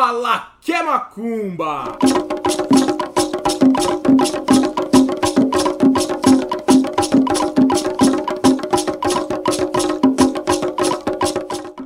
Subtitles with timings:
[0.00, 1.98] Fala que é macumba!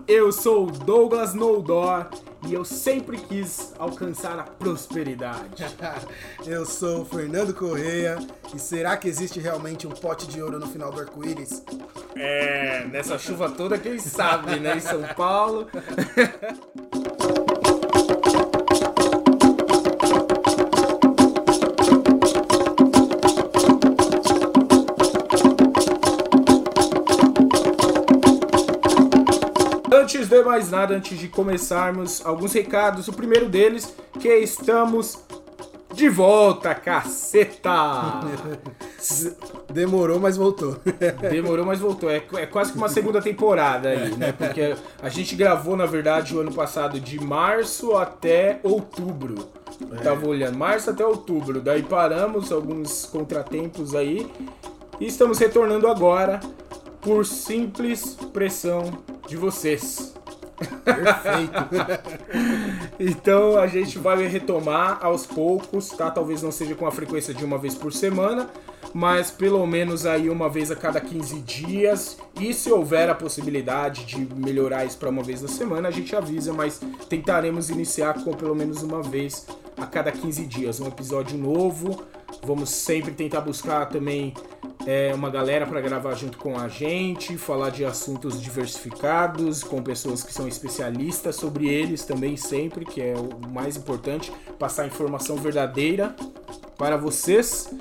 [0.07, 2.11] Eu sou o Douglas Noldor
[2.46, 5.65] e eu sempre quis alcançar a prosperidade.
[6.45, 8.19] eu sou o Fernando Correia
[8.55, 11.64] e será que existe realmente um pote de ouro no final do arco-íris?
[12.14, 14.77] É, nessa chuva toda, quem sabe, né?
[14.77, 15.67] Em São Paulo.
[30.03, 33.06] Antes de mais nada, antes de começarmos, alguns recados.
[33.06, 35.23] O primeiro deles, que estamos
[35.95, 38.19] de volta, caceta!
[39.72, 40.77] Demorou, mas voltou.
[41.31, 42.11] Demorou, mas voltou.
[42.11, 44.33] É, é, quase que uma segunda temporada aí, né?
[44.33, 49.50] Porque a gente gravou, na verdade, o ano passado de março até outubro.
[49.92, 50.03] É.
[50.03, 51.61] Tava olhando, março até outubro.
[51.61, 54.28] Daí paramos, alguns contratempos aí.
[54.98, 56.41] E estamos retornando agora
[57.03, 60.14] por simples pressão de vocês.
[60.84, 61.53] Perfeito.
[62.98, 66.11] então a gente vai retomar aos poucos, tá?
[66.11, 68.48] Talvez não seja com a frequência de uma vez por semana,
[68.94, 72.19] mas pelo menos aí uma vez a cada 15 dias.
[72.41, 76.14] E se houver a possibilidade de melhorar isso para uma vez na semana, a gente
[76.14, 81.37] avisa, mas tentaremos iniciar com pelo menos uma vez a cada 15 dias, um episódio
[81.37, 82.05] novo.
[82.44, 84.34] Vamos sempre tentar buscar também
[84.86, 90.22] é, uma galera para gravar junto com a gente, falar de assuntos diversificados, com pessoas
[90.22, 96.14] que são especialistas sobre eles também sempre, que é o mais importante, passar informação verdadeira
[96.77, 97.72] para vocês.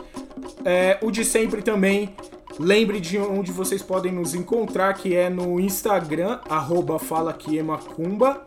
[0.64, 2.16] É, o de sempre também,
[2.60, 8.46] lembre de onde vocês podem nos encontrar, que é no Instagram, arroba Fala é Macumba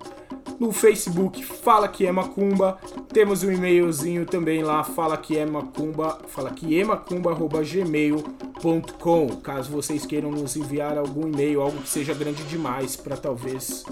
[0.59, 2.79] no Facebook Fala Que É Macumba.
[3.13, 9.29] Temos um e-mailzinho também lá, fala que é macumba, fala que é macumba, gmail.com.
[9.43, 13.85] Caso vocês queiram nos enviar algum e-mail, algo que seja grande demais para talvez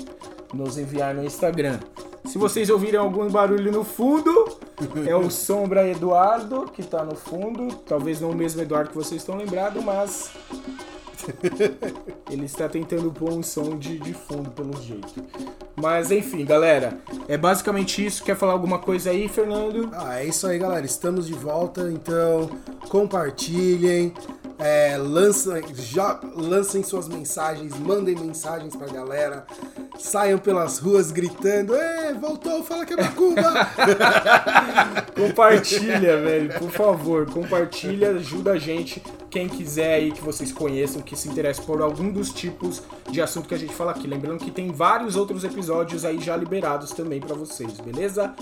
[0.52, 1.78] nos enviar no Instagram.
[2.24, 4.58] Se vocês ouvirem algum barulho no fundo,
[5.06, 7.74] é o Sombra Eduardo que tá no fundo.
[7.86, 10.30] Talvez não o mesmo Eduardo que vocês estão lembrados, mas
[12.30, 15.24] Ele está tentando pôr um som de, de fundo, pelo jeito.
[15.76, 18.24] Mas enfim, galera, é basicamente isso.
[18.24, 19.90] Quer falar alguma coisa aí, Fernando?
[19.92, 20.84] Ah, é isso aí, galera.
[20.84, 22.50] Estamos de volta, então
[22.88, 24.12] compartilhem,
[24.64, 29.44] é, lancem, já, lancem suas mensagens, mandem mensagens pra galera,
[29.98, 33.42] saiam pelas ruas gritando: Ê, voltou, fala que é macumba!
[35.18, 39.02] compartilha, velho, por favor, compartilha, ajuda a gente.
[39.28, 43.48] Quem quiser aí que vocês conheçam, que se interesse por algum dos tipos de assunto
[43.48, 44.06] que a gente fala aqui.
[44.06, 48.32] Lembrando que tem vários outros episódios aí já liberados também para vocês, beleza?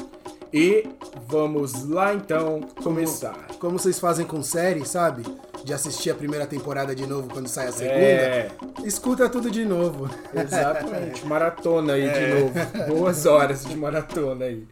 [0.52, 0.84] E
[1.28, 3.46] vamos lá então começar.
[3.46, 5.22] Como, como vocês fazem com série, sabe?
[5.64, 7.94] De assistir a primeira temporada de novo quando sai a segunda.
[7.94, 8.50] É.
[8.84, 10.10] Escuta tudo de novo.
[10.34, 11.24] Exatamente.
[11.24, 12.12] Maratona aí é.
[12.12, 12.54] de novo.
[12.88, 14.66] Boas horas de maratona aí.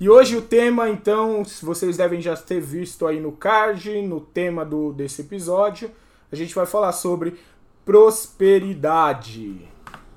[0.00, 4.64] e hoje o tema, então, vocês devem já ter visto aí no card, no tema
[4.64, 5.88] do, desse episódio,
[6.32, 7.38] a gente vai falar sobre
[7.84, 9.68] prosperidade.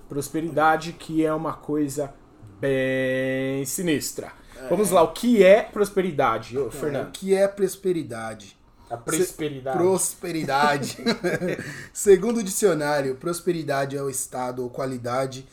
[0.09, 2.12] Prosperidade que é uma coisa
[2.61, 4.31] bem sinistra.
[4.55, 4.67] É.
[4.69, 7.07] Vamos lá, o que é prosperidade, ô, Fernando?
[7.07, 8.55] O que é prosperidade?
[8.88, 9.77] A prosperidade.
[9.77, 9.83] Se...
[9.83, 10.97] Prosperidade.
[11.91, 15.47] Segundo o dicionário, prosperidade é o estado ou qualidade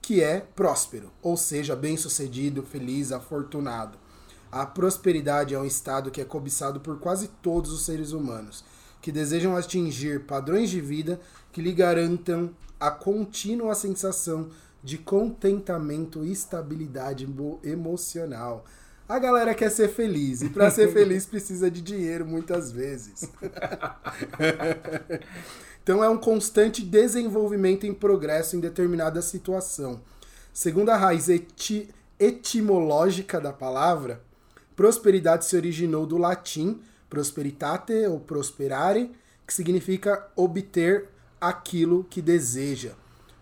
[0.00, 3.98] que é próspero, ou seja, bem-sucedido, feliz, afortunado.
[4.50, 8.64] A prosperidade é um estado que é cobiçado por quase todos os seres humanos,
[9.00, 14.50] que desejam atingir padrões de vida que lhe garantam a contínua sensação
[14.82, 17.28] de contentamento e estabilidade
[17.62, 18.64] emocional.
[19.08, 23.30] A galera quer ser feliz e para ser feliz precisa de dinheiro muitas vezes.
[25.82, 30.00] então é um constante desenvolvimento em progresso em determinada situação.
[30.52, 31.88] Segundo a raiz eti
[32.18, 34.22] etimológica da palavra,
[34.76, 36.80] prosperidade se originou do latim
[37.12, 39.12] prosperitate ou prosperare,
[39.46, 42.92] que significa obter aquilo que deseja.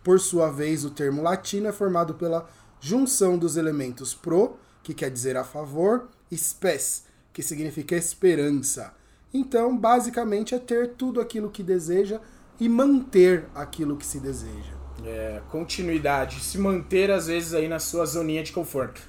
[0.02, 2.49] Por sua vez, o termo latino é formado pela
[2.81, 8.94] junção dos elementos pro, que quer dizer a favor, e spes, que significa esperança.
[9.32, 12.20] Então, basicamente, é ter tudo aquilo que deseja
[12.58, 14.81] e manter aquilo que se deseja.
[15.05, 19.00] É, continuidade, se manter às vezes aí na sua zoninha de conforto.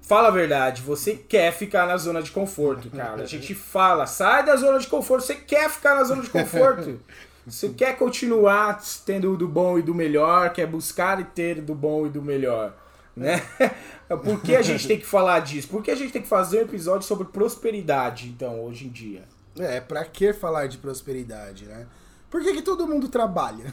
[0.00, 3.22] Fala a verdade, você quer ficar na zona de conforto, cara.
[3.22, 7.00] A gente fala, sai da zona de conforto, você quer ficar na zona de conforto.
[7.46, 12.06] Você quer continuar tendo do bom e do melhor, quer buscar e ter do bom
[12.06, 12.76] e do melhor.
[13.16, 13.42] Né?
[14.24, 15.68] Por que a gente tem que falar disso?
[15.68, 19.24] Por que a gente tem que fazer um episódio sobre prosperidade, então, hoje em dia?
[19.58, 21.86] É, pra que falar de prosperidade, né?
[22.30, 23.66] Por que, que todo mundo trabalha?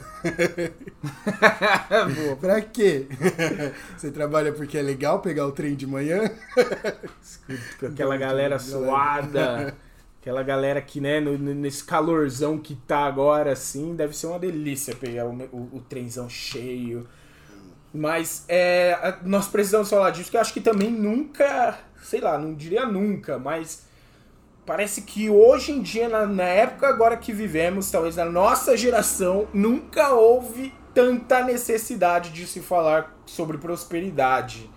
[2.38, 3.06] pra quê?
[3.96, 6.30] Você trabalha porque é legal pegar o trem de manhã?
[7.80, 9.74] Com aquela galera suada,
[10.20, 14.94] aquela galera que, né, no, nesse calorzão que tá agora, assim, deve ser uma delícia
[14.94, 17.08] pegar o, o, o trenzão cheio.
[17.92, 22.54] Mas é, nós precisamos falar disso, que eu acho que também nunca, sei lá, não
[22.54, 23.86] diria nunca, mas
[24.64, 29.48] parece que hoje em dia, na, na, época agora que vivemos, talvez na nossa geração,
[29.52, 34.70] nunca houve tanta necessidade de se falar sobre prosperidade.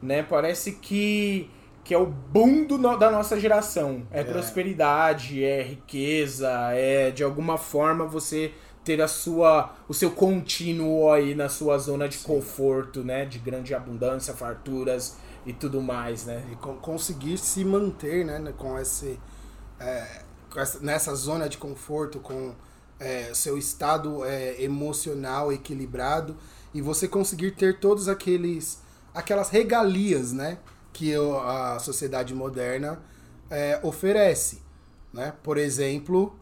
[0.00, 0.22] Né?
[0.22, 1.50] Parece que,
[1.86, 4.08] que é o boom do, da nossa geração.
[4.10, 8.52] É, é prosperidade, é riqueza, é de alguma forma você
[8.82, 12.26] ter a sua o seu contínuo aí na sua zona de Sim.
[12.26, 15.16] conforto, né, de grande abundância, farturas
[15.46, 16.42] e tudo mais, né?
[16.50, 19.20] E conseguir se manter, né, com esse
[19.78, 22.52] é, com essa, nessa zona de conforto, com
[22.98, 26.36] é, seu estado é, emocional equilibrado
[26.74, 28.82] e você conseguir ter todos aqueles
[29.14, 30.58] aquelas regalias, né,
[30.96, 32.98] que a sociedade moderna
[33.50, 34.62] é, oferece,
[35.12, 35.34] né?
[35.42, 36.34] Por exemplo,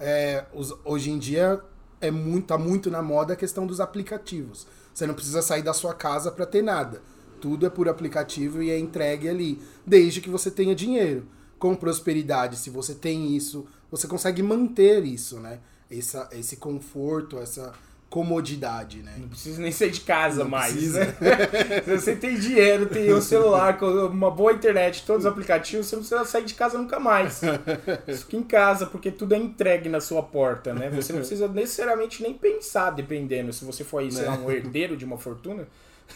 [0.00, 1.60] é, os, hoje em dia
[2.00, 4.66] é muito, tá muito na moda a questão dos aplicativos.
[4.94, 7.02] Você não precisa sair da sua casa para ter nada.
[7.38, 11.26] Tudo é por aplicativo e é entregue ali, desde que você tenha dinheiro.
[11.58, 15.60] Com prosperidade, se você tem isso, você consegue manter isso, né?
[15.90, 17.74] Essa, esse conforto, essa
[18.10, 19.14] comodidade, né?
[19.18, 20.72] Não precisa nem sair de casa não mais.
[20.72, 21.04] Precisa.
[21.04, 21.82] Né?
[21.84, 26.02] Se você tem dinheiro, tem o celular uma boa internet, todos os aplicativos, você não
[26.02, 27.40] precisa sair de casa nunca mais.
[28.06, 30.88] Fica em casa, porque tudo é entregue na sua porta, né?
[30.90, 33.52] Você não precisa necessariamente nem pensar, dependendo.
[33.52, 35.68] Se você for aí, sei lá, um herdeiro de uma fortuna,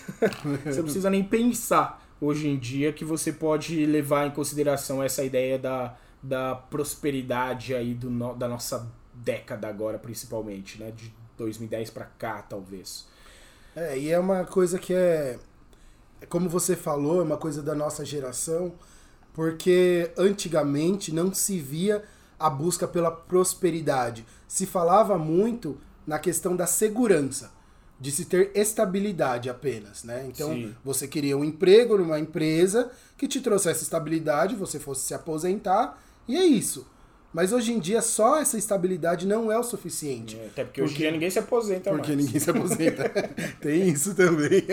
[0.64, 5.22] você não precisa nem pensar hoje em dia que você pode levar em consideração essa
[5.22, 10.90] ideia da, da prosperidade aí do, da nossa década agora, principalmente, né?
[10.96, 13.06] De 2010 para cá, talvez.
[13.74, 15.38] É, e é uma coisa que é,
[16.28, 18.72] como você falou, é uma coisa da nossa geração,
[19.32, 22.04] porque antigamente não se via
[22.38, 24.26] a busca pela prosperidade.
[24.46, 27.50] Se falava muito na questão da segurança,
[27.98, 30.26] de se ter estabilidade apenas, né?
[30.26, 30.74] Então, Sim.
[30.84, 36.36] você queria um emprego numa empresa que te trouxesse estabilidade, você fosse se aposentar, e
[36.36, 36.84] é isso.
[37.32, 40.36] Mas hoje em dia só essa estabilidade não é o suficiente.
[40.36, 42.24] É, até porque, porque hoje em dia ninguém se aposenta porque mais.
[42.24, 43.08] ninguém se aposenta.
[43.60, 44.64] Tem isso também.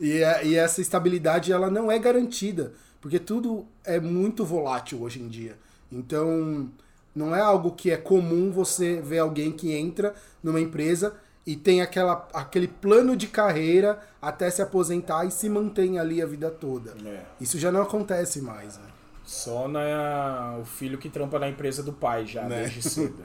[0.00, 5.20] e, a, e essa estabilidade ela não é garantida, porque tudo é muito volátil hoje
[5.20, 5.56] em dia.
[5.90, 6.68] Então,
[7.14, 11.14] não é algo que é comum você ver alguém que entra numa empresa
[11.46, 16.26] e tem aquela, aquele plano de carreira até se aposentar e se mantém ali a
[16.26, 16.94] vida toda.
[17.06, 17.22] É.
[17.40, 18.76] Isso já não acontece mais.
[18.76, 18.84] Né?
[19.28, 22.62] Só na, o filho que trampa na empresa do pai já, né?
[22.62, 23.22] desde cedo.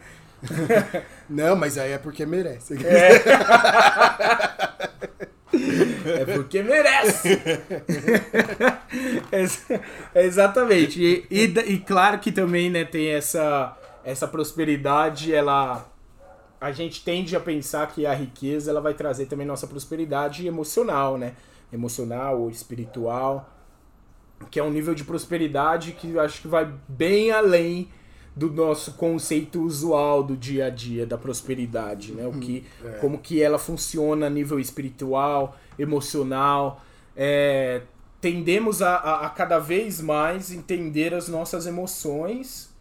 [1.29, 2.75] Não, mas aí é porque merece.
[2.85, 3.23] É,
[6.19, 7.39] é porque merece.
[10.13, 11.01] é, exatamente.
[11.01, 13.73] E, e, e, claro que também né, tem essa,
[14.03, 15.89] essa prosperidade, ela.
[16.59, 21.17] A gente tende a pensar que a riqueza ela vai trazer também nossa prosperidade emocional,
[21.17, 21.31] né?
[21.71, 23.52] Emocional ou espiritual
[24.49, 27.89] que é um nível de prosperidade que acho que vai bem além
[28.35, 32.25] do nosso conceito usual do dia a dia da prosperidade, né?
[32.25, 32.89] O que, é.
[32.93, 36.81] como que ela funciona a nível espiritual, emocional.
[37.15, 37.83] É,
[38.19, 42.72] tendemos a, a, a cada vez mais entender as nossas emoções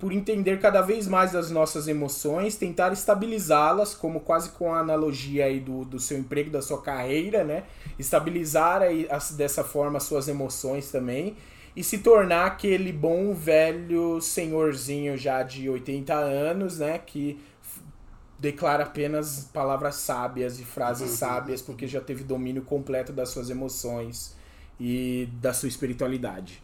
[0.00, 5.44] por entender cada vez mais as nossas emoções, tentar estabilizá-las, como quase com a analogia
[5.44, 7.64] aí do, do seu emprego, da sua carreira, né?
[7.98, 11.36] Estabilizar aí, dessa forma as suas emoções também
[11.76, 16.98] e se tornar aquele bom velho senhorzinho já de 80 anos, né?
[16.98, 17.38] Que
[18.38, 21.16] declara apenas palavras sábias e frases uhum.
[21.16, 24.34] sábias porque já teve domínio completo das suas emoções
[24.80, 26.62] e da sua espiritualidade.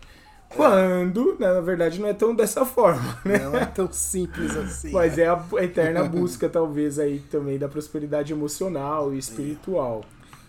[0.49, 3.39] Quando, né, na verdade, não é tão dessa forma, né?
[3.39, 4.91] Não é tão simples assim.
[4.91, 5.25] Mas né?
[5.25, 10.05] é a eterna busca, talvez, aí também da prosperidade emocional e espiritual.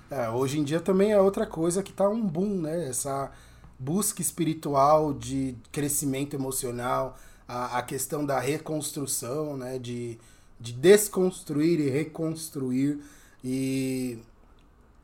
[0.09, 2.87] É, hoje em dia também é outra coisa que tá um boom, né?
[2.87, 3.31] Essa
[3.77, 9.79] busca espiritual de crescimento emocional, a, a questão da reconstrução, né?
[9.79, 10.17] De,
[10.59, 12.99] de desconstruir e reconstruir.
[13.43, 14.19] E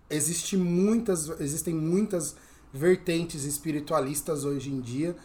[0.09, 2.35] existe muitas, existem muitas
[2.73, 5.15] vertentes espiritualistas hoje em dia,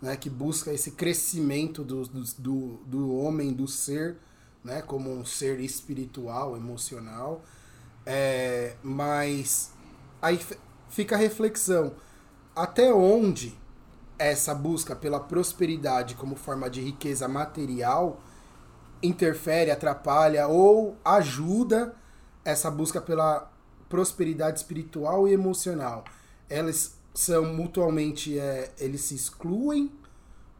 [0.00, 4.18] né, que busca esse crescimento do, do, do homem, do ser,
[4.62, 7.42] né, como um ser espiritual, emocional.
[8.04, 9.72] É, mas
[10.20, 10.38] aí
[10.90, 11.94] fica a reflexão:
[12.54, 13.56] até onde
[14.18, 18.20] essa busca pela prosperidade como forma de riqueza material
[19.00, 21.94] interfere, atrapalha ou ajuda
[22.44, 23.50] essa busca pela
[23.88, 26.04] prosperidade espiritual e emocional?
[26.48, 29.90] Elas são mutuamente, é, eles se excluem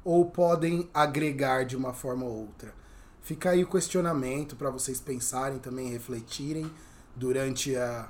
[0.02, 2.74] ou podem agregar de uma forma ou outra?
[3.22, 6.68] Fica aí o questionamento para vocês pensarem também, refletirem
[7.14, 8.08] durante a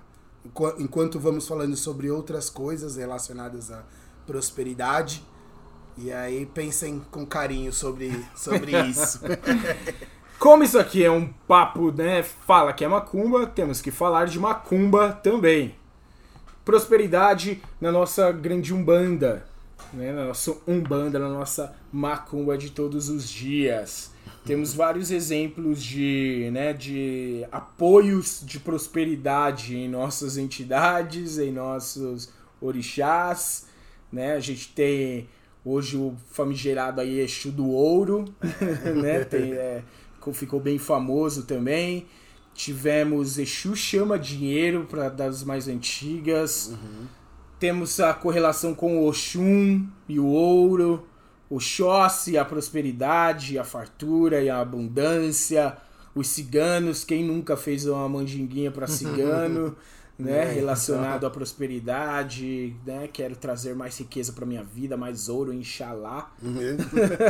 [0.79, 3.85] enquanto vamos falando sobre outras coisas relacionadas à
[4.27, 5.23] prosperidade.
[5.99, 9.21] E aí pensem com carinho sobre, sobre isso.
[10.39, 12.23] Como isso aqui é um papo, né?
[12.23, 15.78] Fala que é macumba, temos que falar de macumba também.
[16.69, 19.43] Prosperidade na nossa grande umbanda,
[19.91, 20.13] né?
[20.13, 24.13] Na nossa umbanda, na nossa macumba de todos os dias.
[24.45, 33.67] Temos vários exemplos de, né, de apoios de prosperidade em nossas entidades, em nossos orixás,
[34.13, 34.35] né?
[34.35, 35.27] A gente tem
[35.65, 38.27] hoje o famigerado aí Exu do Ouro,
[38.95, 39.25] né?
[39.25, 39.83] Tem, é,
[40.35, 42.07] ficou bem famoso também.
[42.59, 46.69] Tivemos Exu Chama Dinheiro, para das mais antigas.
[46.73, 47.07] Uhum.
[47.59, 51.07] Temos a correlação com o Oxum e o ouro
[51.51, 55.77] o Xóssi, a prosperidade, a fartura e a abundância,
[56.15, 59.75] os ciganos, quem nunca fez uma mandinguinha para cigano,
[60.19, 65.53] né, é, relacionado à prosperidade, né, quero trazer mais riqueza para minha vida, mais ouro,
[65.53, 66.31] inshallah.
[66.43, 66.77] Uhum.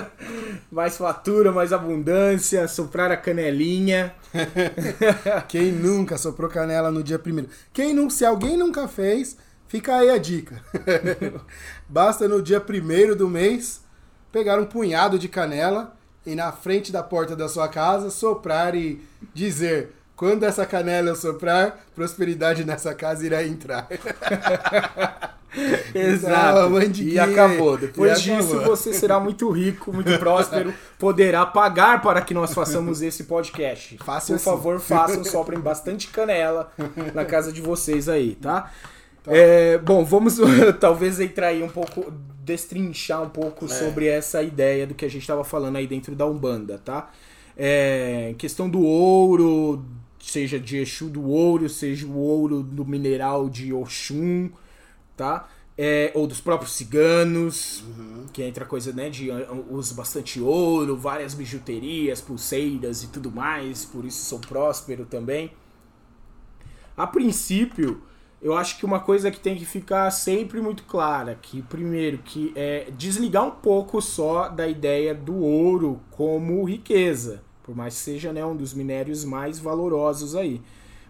[0.72, 4.14] mais fatura, mais abundância, soprar a canelinha.
[5.48, 7.50] quem nunca soprou canela no dia primeiro?
[7.72, 10.62] Quem não, se alguém nunca fez, fica aí a dica.
[11.86, 13.82] Basta no dia primeiro do mês
[14.32, 19.02] pegar um punhado de canela e na frente da porta da sua casa soprar e
[19.34, 23.86] dizer: quando essa canela eu soprar, prosperidade nessa casa irá entrar.
[25.94, 26.76] Exato.
[26.76, 27.78] Então, e acabou.
[27.78, 28.76] Depois e disso, acabou.
[28.76, 33.96] você será muito rico, muito próspero, poderá pagar para que nós façamos esse podcast.
[33.98, 34.44] Faça Por assim.
[34.44, 36.72] favor, façam, soprem bastante canela
[37.14, 38.72] na casa de vocês aí, tá?
[39.22, 39.30] tá.
[39.32, 40.36] É, bom, vamos
[40.80, 42.12] talvez entrar aí um pouco
[42.44, 43.68] destrinchar um pouco é.
[43.68, 47.08] sobre essa ideia do que a gente estava falando aí dentro da Umbanda, tá?
[47.56, 49.84] É, questão do ouro,
[50.20, 54.50] seja de Exu do ouro, seja o ouro do mineral de Oxum,
[55.16, 55.48] tá?
[55.76, 58.26] É, ou dos próprios ciganos, uhum.
[58.32, 59.28] que entra coisa, né, de
[59.70, 65.52] uso bastante ouro, várias bijuterias, pulseiras e tudo mais, por isso sou próspero também.
[66.96, 68.02] A princípio,
[68.42, 72.52] eu acho que uma coisa que tem que ficar sempre muito clara, que primeiro que
[72.56, 78.32] é desligar um pouco só da ideia do ouro como riqueza, por mais que seja
[78.32, 80.62] né, um dos minérios mais valorosos aí.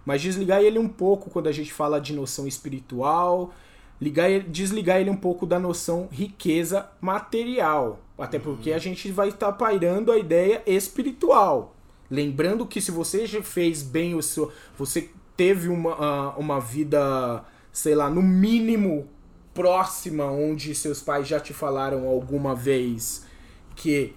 [0.04, 3.54] Mas desligar ele um pouco quando a gente fala de noção espiritual,
[4.00, 8.00] ligar, desligar ele um pouco da noção riqueza material.
[8.18, 11.76] Até porque a gente vai estar tá pairando a ideia espiritual.
[12.10, 14.50] Lembrando que se você já fez bem o seu.
[14.76, 19.06] Você teve uma, ah, uma vida, sei lá, no mínimo
[19.54, 23.24] próxima, onde seus pais já te falaram alguma vez
[23.76, 24.12] que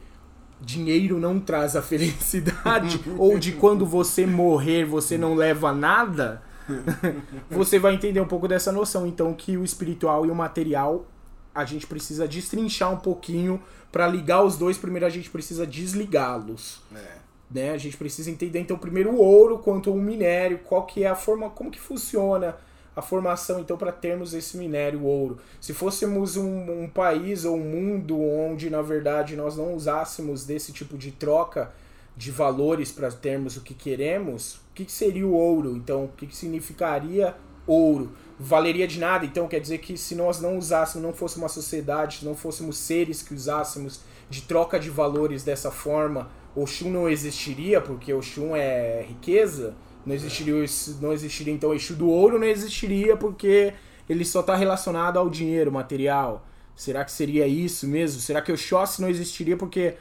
[0.62, 6.41] dinheiro não traz a felicidade, ou de quando você morrer você não leva nada,
[7.50, 9.08] você vai entender um pouco dessa noção.
[9.08, 11.06] Então, que o espiritual e o material
[11.53, 14.77] a gente precisa destrinchar um pouquinho para ligar os dois.
[14.77, 16.82] Primeiro, a gente precisa desligá-los.
[16.96, 17.18] É.
[17.50, 17.72] Né?
[17.72, 21.15] A gente precisa entender então primeiro o ouro quanto o minério, qual que é a
[21.15, 22.56] forma, como que funciona
[22.95, 25.38] a formação então para termos esse minério ouro.
[25.60, 30.74] Se fôssemos um, um, país ou um mundo onde na verdade nós não usássemos desse
[30.74, 31.71] tipo de troca
[32.15, 35.75] de valores para termos o que queremos, o que, que seria o ouro?
[35.75, 38.12] Então, o que, que significaria ouro?
[38.38, 42.19] Valeria de nada, então quer dizer que se nós não usássemos, não fosse uma sociedade,
[42.19, 47.79] se não fôssemos seres que usássemos de troca de valores dessa forma, Oxum não existiria,
[47.79, 49.74] porque Oxum é riqueza,
[50.05, 50.53] não existiria,
[51.00, 53.74] não existiria então o Exu do ouro, não existiria porque
[54.10, 56.46] ele só está relacionado ao dinheiro material.
[56.75, 58.20] Será que seria isso mesmo?
[58.20, 59.98] Será que o Oxóssi não existiria porque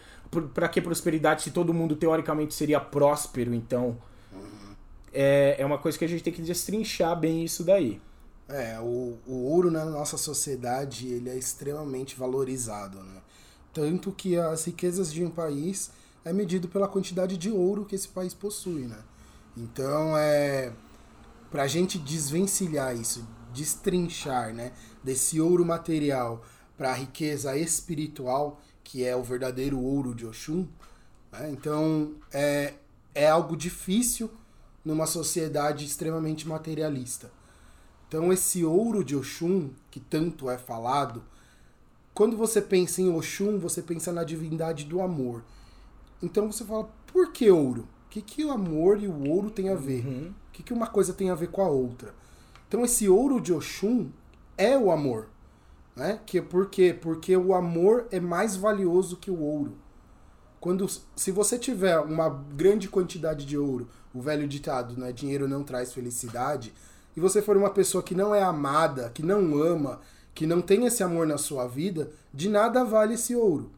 [0.55, 3.99] para que prosperidade se todo mundo teoricamente seria próspero, então?
[5.13, 8.01] É, é uma coisa que a gente tem que destrinchar bem isso daí.
[8.49, 13.21] É, o, o ouro na nossa sociedade ele é extremamente valorizado, né?
[13.73, 15.91] Tanto que as riquezas de um país
[16.25, 18.99] é medido pela quantidade de ouro que esse país possui, né?
[19.57, 20.73] Então, é
[21.51, 26.45] para a gente desvencilhar isso, destrinchar, né, desse ouro material
[26.77, 30.67] para a riqueza espiritual, que é o verdadeiro ouro de Oxum,
[31.33, 31.51] né?
[31.51, 32.75] então é,
[33.15, 34.31] é algo difícil
[34.85, 37.31] numa sociedade extremamente materialista.
[38.09, 41.23] Então esse ouro de Oxum, que tanto é falado,
[42.15, 45.45] quando você pensa em Oxum, você pensa na divindade do amor.
[46.23, 47.87] Então você fala, por que ouro?
[48.11, 50.05] O que, que o amor e o ouro tem a ver?
[50.05, 50.33] Uhum.
[50.49, 52.13] O que, que uma coisa tem a ver com a outra?
[52.67, 54.11] Então esse ouro de Oxum
[54.59, 55.29] é o amor.
[55.95, 56.19] Né?
[56.27, 56.93] Que, por quê?
[56.93, 59.75] Porque o amor é mais valioso que o ouro.
[60.59, 65.13] Quando, se você tiver uma grande quantidade de ouro, o velho ditado, né?
[65.13, 66.75] Dinheiro não traz felicidade,
[67.17, 70.01] e você for uma pessoa que não é amada, que não ama,
[70.35, 73.71] que não tem esse amor na sua vida, de nada vale esse ouro.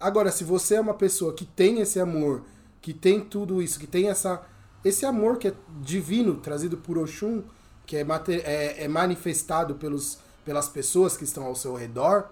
[0.00, 2.42] Agora, se você é uma pessoa que tem esse amor,
[2.80, 4.42] que tem tudo isso, que tem essa,
[4.84, 7.42] esse amor que é divino, trazido por Oxum,
[7.86, 8.06] que é,
[8.44, 12.30] é, é manifestado pelos, pelas pessoas que estão ao seu redor,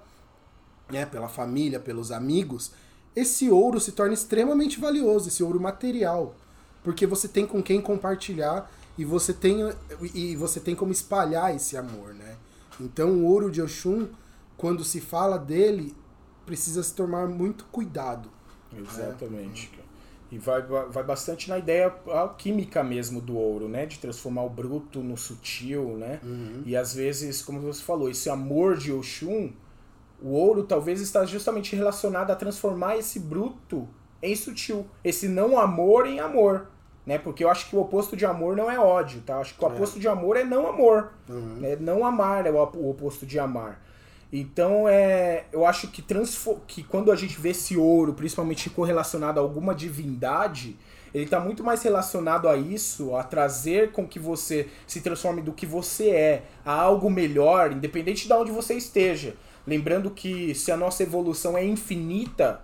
[0.91, 2.73] né, pela família, pelos amigos,
[3.15, 6.35] esse ouro se torna extremamente valioso, esse ouro material,
[6.85, 9.59] porque você tem com quem compartilhar e você tem
[10.15, 12.37] e você tem como espalhar esse amor, né?
[12.81, 14.09] Então o ouro de Oxum,
[14.57, 15.97] quando se fala dele,
[16.47, 18.31] precisa se tomar muito cuidado.
[18.73, 19.73] Exatamente.
[19.77, 19.78] Né?
[20.31, 23.87] E vai, vai bastante na ideia alquímica mesmo do ouro, né?
[23.87, 26.21] De transformar o bruto no sutil, né?
[26.23, 26.63] Uhum.
[26.67, 29.51] E às vezes, como você falou, esse amor de Oxum,
[30.23, 33.89] o ouro talvez está justamente relacionado a transformar esse bruto
[34.23, 34.87] em sutil.
[35.03, 36.67] Esse não amor em amor
[37.09, 37.17] né?
[37.17, 39.33] Porque eu acho que o oposto de amor não é ódio, tá?
[39.33, 39.73] Eu acho que o é.
[39.73, 41.13] oposto de amor é não amor.
[41.27, 41.59] Uhum.
[41.63, 43.83] É não amar é o oposto de amar.
[44.33, 46.05] Então, é, eu acho que,
[46.67, 50.77] que quando a gente vê esse ouro, principalmente correlacionado a alguma divindade,
[51.15, 55.53] ele está muito mais relacionado a isso, a trazer com que você se transforme do
[55.53, 59.35] que você é a algo melhor, independente de onde você esteja.
[59.67, 62.61] Lembrando que se a nossa evolução é infinita,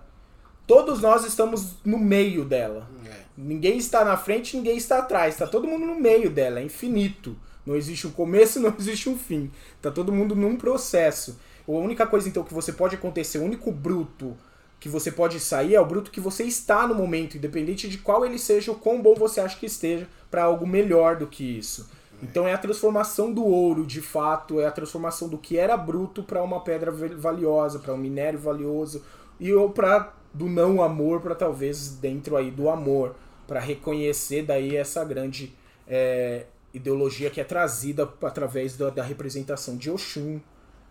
[0.67, 2.87] todos nós estamos no meio dela.
[3.05, 3.25] É.
[3.37, 5.33] Ninguém está na frente, ninguém está atrás.
[5.33, 7.35] Está todo mundo no meio dela, é infinito.
[7.65, 9.51] Não existe um começo, não existe um fim.
[9.75, 11.39] Está todo mundo num processo.
[11.67, 14.35] A única coisa então que você pode acontecer, o único bruto
[14.79, 18.25] que você pode sair é o bruto que você está no momento, independente de qual
[18.25, 21.89] ele seja, o quão bom você acha que esteja, para algo melhor do que isso.
[22.21, 26.23] Então é a transformação do ouro, de fato, é a transformação do que era bruto
[26.23, 29.03] para uma pedra valiosa, para um minério valioso,
[29.39, 33.15] e ou para do não amor para talvez dentro aí do amor
[33.47, 35.55] para reconhecer daí essa grande
[35.87, 40.39] é, ideologia que é trazida através da, da, representação de Oxum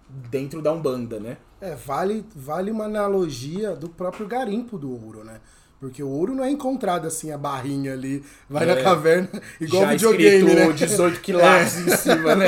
[0.09, 1.37] dentro da Umbanda, né?
[1.61, 5.41] É, vale, vale uma analogia do próprio garimpo do ouro, né?
[5.81, 9.29] Porque o ouro não é encontrado assim, a barrinha ali, vai é, na caverna,
[9.61, 10.73] igual já videogame, né?
[10.73, 11.81] 18 quilates é.
[11.81, 12.47] em cima, né?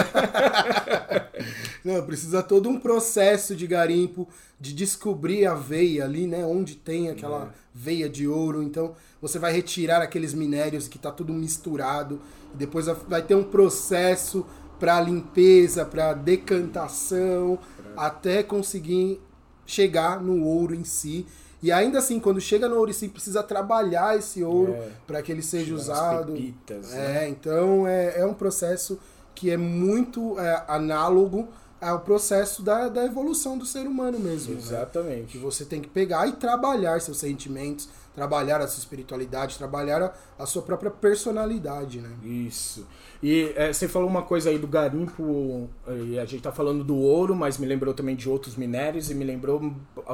[1.85, 6.47] não, precisa todo um processo de garimpo, de descobrir a veia ali, né?
[6.47, 7.49] Onde tem aquela é.
[7.75, 8.63] veia de ouro.
[8.63, 12.21] Então, você vai retirar aqueles minérios que tá tudo misturado.
[12.55, 14.47] E depois vai ter um processo
[14.79, 17.59] para limpeza, para decantação,
[17.97, 19.21] até conseguir
[19.65, 21.27] chegar no ouro em si.
[21.63, 25.23] E ainda assim, quando chega no ouro em si, precisa trabalhar esse ouro é, para
[25.23, 26.33] que ele seja usado.
[26.33, 27.29] Pepitas, é, né?
[27.29, 28.99] então é, é um processo
[29.35, 31.49] que é muito é, análogo
[31.81, 34.55] ao processo da, da evolução do ser humano mesmo.
[34.55, 34.61] Né?
[34.61, 35.21] Exatamente.
[35.21, 35.27] Né?
[35.29, 40.43] Que você tem que pegar e trabalhar seus sentimentos, trabalhar a sua espiritualidade, trabalhar a,
[40.43, 42.11] a sua própria personalidade, né?
[42.23, 42.87] Isso.
[43.23, 45.69] E é, você falou uma coisa aí do garimpo,
[46.07, 49.15] e a gente tá falando do ouro, mas me lembrou também de outros minérios e
[49.15, 49.61] me lembrou,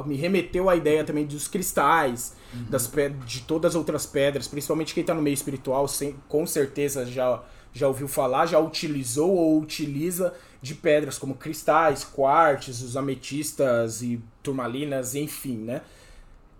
[0.05, 2.65] me remeteu à ideia também dos cristais, uhum.
[2.69, 2.89] das
[3.25, 7.43] de todas as outras pedras, principalmente quem tá no meio espiritual, sem, com certeza já,
[7.73, 14.21] já ouviu falar, já utilizou ou utiliza de pedras como cristais, quartz, os ametistas e
[14.41, 15.81] turmalinas, enfim, né?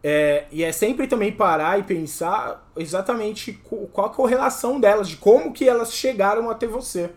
[0.04, 3.54] É, e é sempre também parar e pensar exatamente
[3.94, 7.10] qual a correlação delas, de como que elas chegaram até você,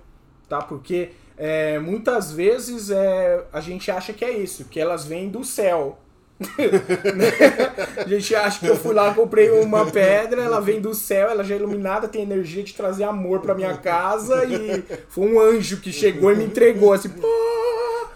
[0.48, 0.58] tá?
[0.62, 5.42] Porque é, muitas vezes é, a gente acha que é isso, que elas vêm do
[5.42, 5.98] céu.
[7.96, 11.42] a gente acha que eu fui lá, comprei uma pedra, ela vem do céu, ela
[11.42, 15.80] já é iluminada, tem energia de trazer amor para minha casa e foi um anjo
[15.80, 17.08] que chegou e me entregou assim.
[17.08, 17.26] Pô,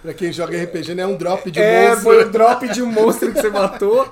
[0.02, 1.98] Pra quem joga RPG, não é um drop de é, monstro.
[1.98, 4.08] É, foi um drop de monstro que você matou.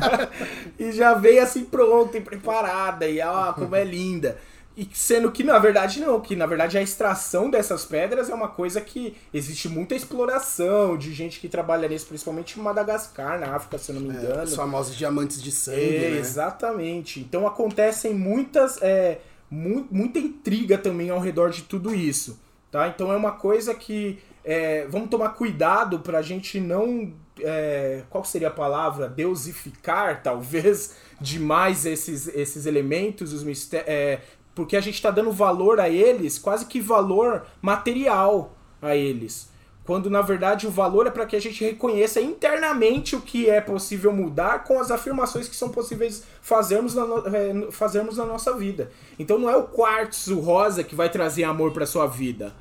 [0.78, 3.06] e já veio assim pronta e preparada.
[3.06, 4.38] E ó, como é linda.
[4.76, 8.48] E sendo que na verdade não, que na verdade a extração dessas pedras é uma
[8.48, 13.76] coisa que existe muita exploração de gente que trabalha nisso, principalmente em Madagascar, na África,
[13.76, 14.40] se eu não me é, engano.
[14.40, 15.96] É, os famosos diamantes de sangue.
[15.96, 16.18] É, né?
[16.18, 17.20] Exatamente.
[17.20, 18.80] Então acontecem muitas.
[18.80, 19.18] É,
[19.50, 22.38] mu muita intriga também ao redor de tudo isso.
[22.70, 22.86] Tá?
[22.88, 27.12] Então é uma coisa que é, vamos tomar cuidado para a gente não.
[27.38, 29.08] É, qual seria a palavra?
[29.08, 34.20] Deusificar, talvez, demais esses, esses elementos, os é,
[34.54, 39.50] porque a gente está dando valor a eles, quase que valor material a eles.
[39.84, 43.60] Quando na verdade o valor é para que a gente reconheça internamente o que é
[43.60, 48.56] possível mudar com as afirmações que são possíveis fazermos na, no, é, fazermos na nossa
[48.56, 48.90] vida.
[49.18, 52.54] Então não é o quartzo rosa que vai trazer amor para sua vida,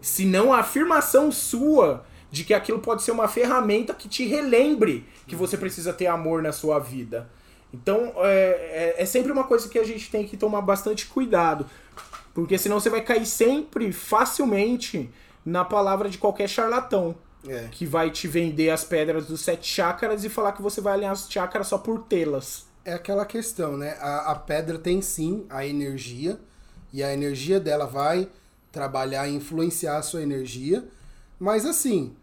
[0.00, 5.36] senão a afirmação sua de que aquilo pode ser uma ferramenta que te relembre que
[5.36, 7.30] você precisa ter amor na sua vida.
[7.72, 11.66] Então é, é, é sempre uma coisa que a gente tem que tomar bastante cuidado,
[12.34, 15.10] porque senão você vai cair sempre facilmente
[15.44, 17.14] na palavra de qualquer charlatão.
[17.48, 17.68] É.
[17.70, 21.12] Que vai te vender as pedras dos sete chakras e falar que você vai alinhar
[21.12, 22.66] as chakras só por tê-las.
[22.84, 23.96] É aquela questão, né?
[24.00, 26.40] A, a pedra tem sim a energia,
[26.92, 28.28] e a energia dela vai
[28.76, 30.86] trabalhar e influenciar a sua energia.
[31.40, 32.14] Mas assim,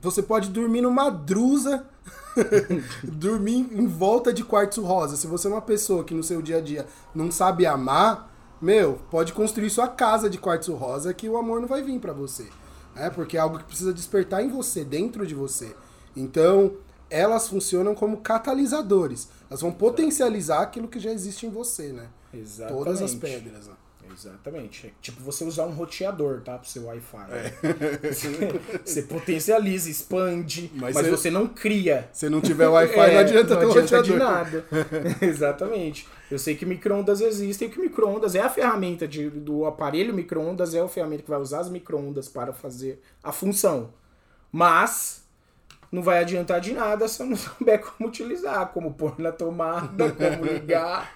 [0.00, 1.86] você pode dormir numa drusa,
[3.04, 5.16] dormir em volta de quartzo rosa.
[5.16, 9.00] Se você é uma pessoa que no seu dia a dia não sabe amar, meu,
[9.10, 12.48] pode construir sua casa de quartzo rosa que o amor não vai vir para você.
[12.96, 15.76] É porque é algo que precisa despertar em você, dentro de você.
[16.16, 16.72] Então,
[17.10, 19.28] elas funcionam como catalisadores.
[19.50, 22.08] Elas vão potencializar aquilo que já existe em você, né?
[22.32, 22.78] Exatamente.
[22.78, 23.66] Todas as pedras.
[23.66, 23.74] Né?
[24.12, 24.88] Exatamente.
[24.88, 26.58] É tipo você usar um roteador, tá?
[26.58, 27.26] Pro seu Wi-Fi.
[27.30, 28.08] É.
[28.12, 28.28] Você,
[28.84, 32.08] você, potencializa, expande, mas, mas você, você, não cria.
[32.12, 34.64] Se não tiver Wi-Fi, é, não adianta não ter adianta de nada.
[35.22, 36.08] Exatamente.
[36.30, 40.80] Eu sei que micro-ondas existem que micro-ondas é a ferramenta de, do aparelho micro-ondas, é
[40.80, 43.92] a ferramenta que vai usar as micro-ondas para fazer a função.
[44.52, 45.19] Mas
[45.92, 50.12] não vai adiantar de nada se eu não souber como utilizar, como pôr na tomada,
[50.12, 51.12] como ligar.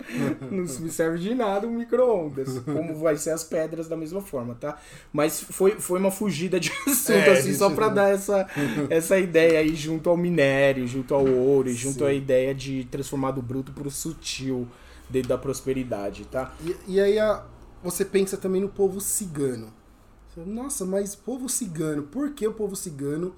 [0.50, 2.58] não me serve de nada um micro-ondas.
[2.60, 4.78] Como vai ser as pedras da mesma forma, tá?
[5.12, 8.48] Mas foi, foi uma fugida de assunto, é, assim, só para dar essa,
[8.90, 12.06] essa ideia aí junto ao minério, junto ao ouro, e junto Sim.
[12.06, 14.66] à ideia de transformar do bruto pro sutil
[15.08, 16.52] dentro da prosperidade, tá?
[16.64, 17.44] E, e aí a,
[17.82, 19.72] você pensa também no povo cigano.
[20.37, 23.37] Nossa, mas povo cigano, por que o povo cigano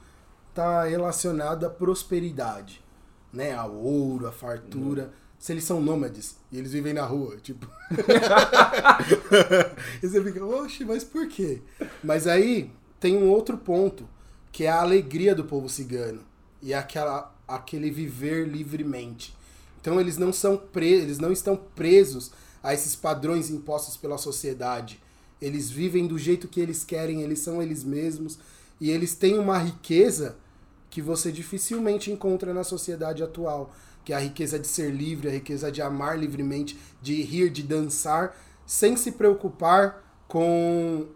[0.57, 2.83] está relacionado à prosperidade,
[3.31, 3.53] né?
[3.53, 5.05] Ao ouro, à fartura.
[5.05, 5.11] Uhum.
[5.39, 7.69] Se eles são nômades e eles vivem na rua, tipo.
[10.03, 11.61] e você fica, oxe, mas por quê?
[12.03, 14.09] Mas aí tem um outro ponto,
[14.51, 16.23] que é a alegria do povo cigano.
[16.63, 19.37] E aquela, aquele viver livremente.
[19.79, 24.99] Então eles não são pre eles não estão presos a esses padrões impostos pela sociedade.
[25.41, 28.39] Eles vivem do jeito que eles querem, eles são eles mesmos
[28.81, 30.37] e eles têm uma riqueza
[30.91, 33.73] que você dificilmente encontra na sociedade atual,
[34.05, 37.63] que é a riqueza de ser livre, a riqueza de amar livremente, de rir, de
[37.63, 41.07] dançar, sem se preocupar com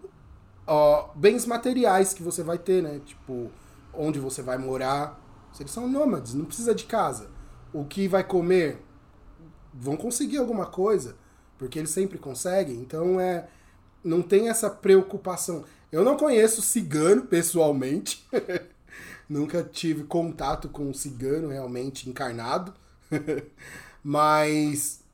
[0.66, 3.00] ó, bens materiais que você vai ter, né?
[3.04, 3.50] Tipo,
[3.92, 5.20] onde você vai morar.
[5.58, 7.28] Eles são nômades, não precisa de casa.
[7.72, 8.82] O que vai comer,
[9.74, 11.16] vão conseguir alguma coisa,
[11.58, 12.76] porque eles sempre conseguem.
[12.76, 13.48] Então é,
[14.02, 15.64] não tem essa preocupação.
[15.90, 18.26] Eu não conheço cigano pessoalmente.
[19.30, 22.74] Nunca tive contato com um cigano realmente encarnado.
[24.02, 25.04] Mas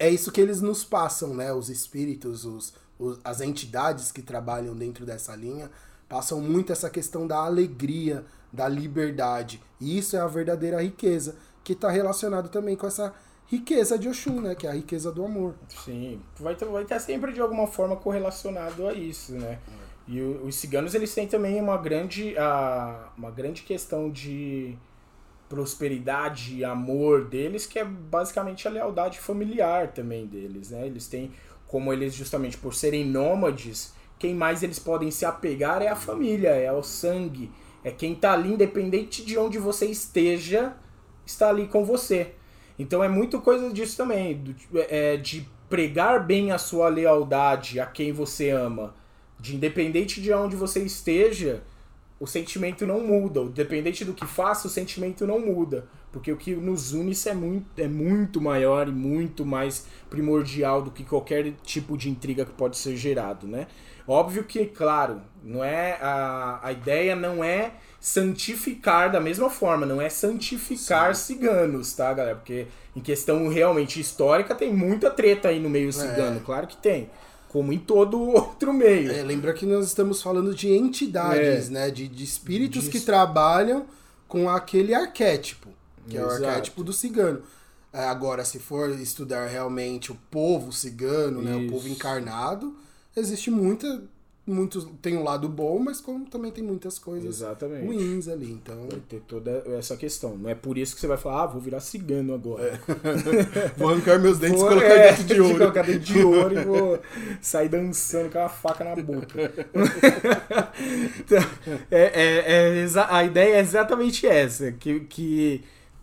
[0.00, 1.52] é isso que eles nos passam, né?
[1.52, 5.70] Os espíritos, os, os, as entidades que trabalham dentro dessa linha
[6.08, 9.62] passam muito essa questão da alegria, da liberdade.
[9.80, 13.14] E isso é a verdadeira riqueza, que está relacionado também com essa
[13.46, 14.56] riqueza de Oxum, né?
[14.56, 15.54] Que é a riqueza do amor.
[15.84, 19.60] Sim, vai ter, vai ter sempre de alguma forma correlacionado a isso, né?
[20.06, 24.76] E os ciganos eles têm também uma grande, uh, uma grande questão de
[25.48, 30.86] prosperidade e amor deles, que é basicamente a lealdade familiar também deles, né?
[30.86, 31.30] Eles têm,
[31.66, 36.50] como eles justamente por serem nômades, quem mais eles podem se apegar é a família,
[36.50, 37.50] é o sangue,
[37.84, 40.74] é quem tá ali, independente de onde você esteja,
[41.26, 42.32] está ali com você.
[42.78, 44.42] Então é muito coisa disso também,
[44.88, 48.94] é, de pregar bem a sua lealdade a quem você ama
[49.42, 51.64] de independente de onde você esteja,
[52.20, 53.40] o sentimento não muda.
[53.40, 55.84] Independente do que faça, o sentimento não muda.
[56.12, 60.92] Porque o que nos une é muito, é muito maior e muito mais primordial do
[60.92, 63.66] que qualquer tipo de intriga que pode ser gerado, né?
[64.06, 70.00] Óbvio que, claro, não é a, a ideia não é santificar da mesma forma, não
[70.00, 71.34] é santificar Sim.
[71.34, 72.36] ciganos, tá, galera?
[72.36, 75.92] Porque em questão realmente histórica tem muita treta aí no meio é.
[75.92, 77.10] cigano, claro que tem
[77.52, 79.12] como em todo outro meio.
[79.12, 81.70] É, lembra que nós estamos falando de entidades, é.
[81.70, 81.90] né?
[81.90, 83.84] De, de espíritos que trabalham
[84.26, 85.68] com aquele arquétipo,
[86.08, 86.32] que Exato.
[86.32, 87.42] é o arquétipo do cigano.
[87.92, 92.74] É, agora, se for estudar realmente o povo cigano, né, o povo encarnado,
[93.14, 94.02] existe muita
[94.46, 97.86] muitos tem um lado bom, mas como também tem muitas coisas Exatamente.
[97.86, 98.50] ruins ali.
[98.50, 100.36] Então, Vai ter toda essa questão.
[100.36, 102.80] Não é por isso que você vai falar, ah, vou virar cigano agora.
[103.76, 105.58] vou arrancar meus dentes e Vou- colocar é, dentro de ouro.
[105.58, 106.98] colocar dentro de ouro e vou
[107.40, 109.52] sair dançando com a faca na boca.
[111.18, 111.38] Então,
[111.90, 115.62] é, é- é a ideia é exatamente essa, que, que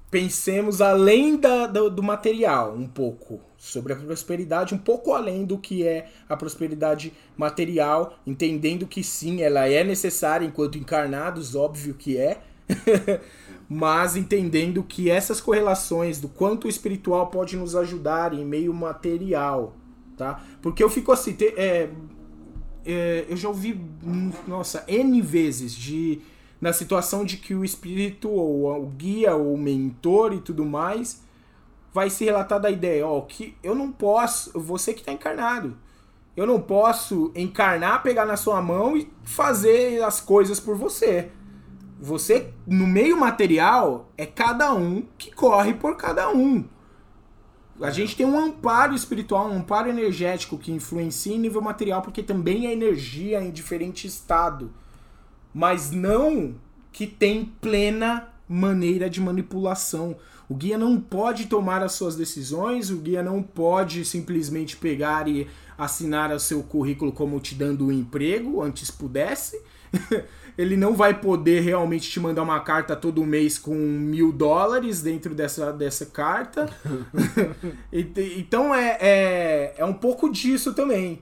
[0.10, 5.58] pensemos além da- do, do material um pouco, sobre a prosperidade, um pouco além do
[5.58, 12.18] que é a prosperidade material, entendendo que sim, ela é necessária enquanto encarnados, óbvio que
[12.18, 12.42] é,
[13.68, 19.76] mas entendendo que essas correlações do quanto o espiritual pode nos ajudar em meio material,
[20.16, 20.42] tá?
[20.62, 21.90] Porque eu fico assim, te- é,
[22.86, 23.80] é, eu já ouvi,
[24.48, 26.22] nossa, N vezes de
[26.62, 31.22] na situação de que o espírito ou o guia ou o mentor e tudo mais
[31.94, 35.78] vai se relatar da ideia, ó, que eu não posso, você que está encarnado,
[36.36, 41.32] eu não posso encarnar, pegar na sua mão e fazer as coisas por você.
[42.00, 46.64] Você, no meio material, é cada um que corre por cada um.
[47.82, 52.24] A gente tem um amparo espiritual, um amparo energético que influencia em nível material, porque
[52.24, 54.72] também é energia em diferente estado.
[55.54, 56.56] Mas não
[56.92, 60.16] que tem plena maneira de manipulação.
[60.50, 65.48] O guia não pode tomar as suas decisões, o guia não pode simplesmente pegar e
[65.78, 69.62] assinar o seu currículo como te dando um emprego, antes pudesse.
[70.58, 75.34] Ele não vai poder realmente te mandar uma carta todo mês com mil dólares dentro
[75.34, 76.70] dessa, dessa carta.
[77.94, 81.22] Então é, é, é um pouco disso também.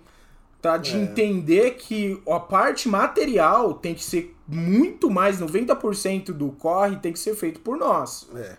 [0.62, 0.78] Tá?
[0.78, 1.02] De É.
[1.02, 7.20] entender que a parte material tem que ser muito mais, 90% do corre tem que
[7.20, 8.28] ser feito por nós.
[8.36, 8.58] É.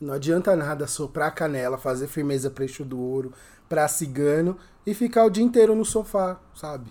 [0.00, 3.32] Não adianta nada soprar a canela, fazer firmeza preço do ouro
[3.68, 6.90] pra cigano e ficar o dia inteiro no sofá, sabe?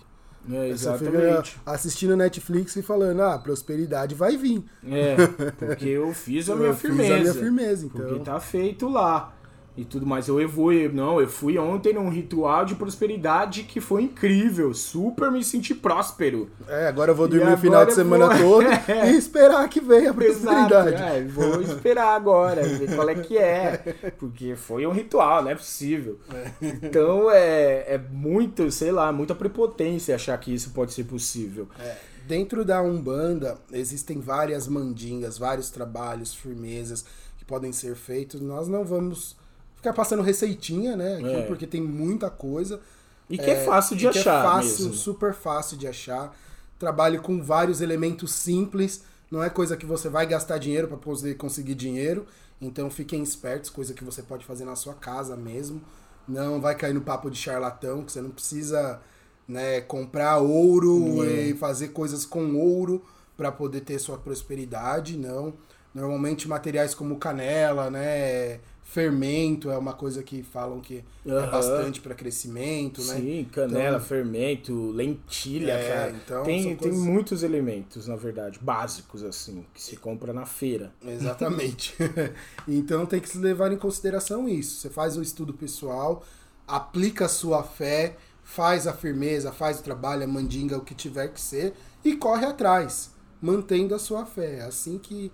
[0.50, 1.58] É, exatamente.
[1.64, 4.62] assistindo Netflix e falando, ah, prosperidade vai vir.
[4.86, 5.16] É,
[5.58, 7.14] porque eu fiz a minha Eu fiz firmeza.
[7.14, 8.00] a minha firmeza, então.
[8.06, 9.32] Porque tá feito lá.
[9.76, 10.28] E tudo mais.
[10.28, 10.86] Eu evolui.
[10.88, 14.72] Não, eu fui ontem num ritual de prosperidade que foi incrível.
[14.72, 16.48] Super me senti próspero.
[16.68, 18.68] É, agora eu vou dormir o final de semana vou- todo
[19.06, 20.14] e esperar que venha a Exato.
[20.14, 21.02] prosperidade.
[21.02, 24.12] É, vou esperar agora, ver qual é que é.
[24.16, 26.20] Porque foi um ritual, não é possível.
[26.62, 31.68] Então é, é muito, sei lá, muita prepotência achar que isso pode ser possível.
[31.80, 31.96] É,
[32.28, 37.04] Dentro da Umbanda existem várias mandingas, vários trabalhos, firmezas
[37.36, 38.40] que podem ser feitos.
[38.40, 39.36] Nós não vamos
[39.84, 41.16] ficar passando receitinha, né?
[41.16, 41.42] Aqui, É.
[41.42, 42.80] Porque tem muita coisa.
[43.28, 44.94] E que é, fácil de que achar É fácil, mesmo.
[44.94, 46.34] super fácil de achar.
[46.78, 49.02] Trabalho com vários elementos simples.
[49.30, 52.26] Não é coisa que você vai gastar dinheiro para poder conseguir dinheiro.
[52.60, 55.80] Então fiquem espertos, coisa que você pode fazer na sua casa mesmo.
[56.26, 59.00] Não vai cair no papo de charlatão, que você não precisa
[59.46, 61.48] né, comprar ouro É.
[61.48, 63.04] e fazer coisas com ouro
[63.36, 65.52] para poder ter sua prosperidade, não.
[65.94, 68.60] Normalmente materiais como canela, né,
[68.98, 71.50] fermento é uma coisa que falam que é Aham.
[71.50, 73.16] bastante para crescimento, né?
[73.16, 76.10] Sim, canela, Então- fermento, lentilha, É, cara.
[76.12, 80.92] então tem, tem coisas- muitos elementos, na verdade, básicos, assim, que se compra na feira.
[81.04, 81.92] Exatamente.
[82.68, 84.76] então tem que se levar em consideração isso.
[84.80, 86.24] Você faz o estudo pessoal,
[86.64, 91.28] aplica a sua fé, faz a firmeza, faz o trabalho, a mandinga, o que tiver
[91.32, 93.10] que ser, e corre atrás,
[93.42, 94.58] mantendo a sua fé.
[94.58, 95.32] É assim que,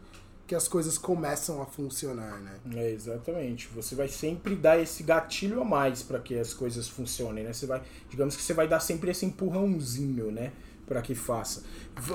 [0.50, 2.58] que as coisas começam a funcionar, né?
[2.74, 3.68] É, exatamente.
[3.68, 7.52] Você vai sempre dar esse gatilho a mais para que as coisas funcionem, né?
[7.52, 10.50] Você vai, digamos que você vai dar sempre esse empurrãozinho, né?
[10.88, 11.62] Para que faça.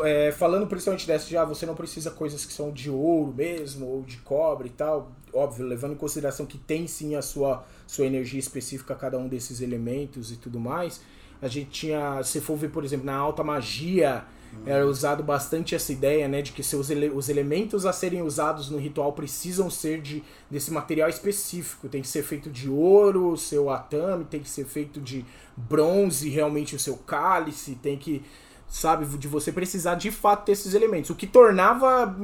[0.04, 4.04] É, falando principalmente dessa, já você não precisa coisas que são de ouro mesmo ou
[4.04, 5.14] de cobre e tal.
[5.34, 9.30] Óbvio, levando em consideração que tem sim a sua, sua energia específica a cada um
[9.30, 11.00] desses elementos e tudo mais.
[11.42, 14.26] A gente tinha, se for ver, por exemplo, na alta magia,
[14.66, 18.70] era usado bastante essa ideia, né, de que seus ele- os elementos a serem usados
[18.70, 21.88] no ritual precisam ser de desse material específico.
[21.90, 25.26] Tem que ser feito de ouro, o seu atame, tem que ser feito de
[25.58, 28.22] bronze, realmente o seu cálice, tem que
[28.68, 32.16] sabe, de você precisar de fato desses elementos, o que tornava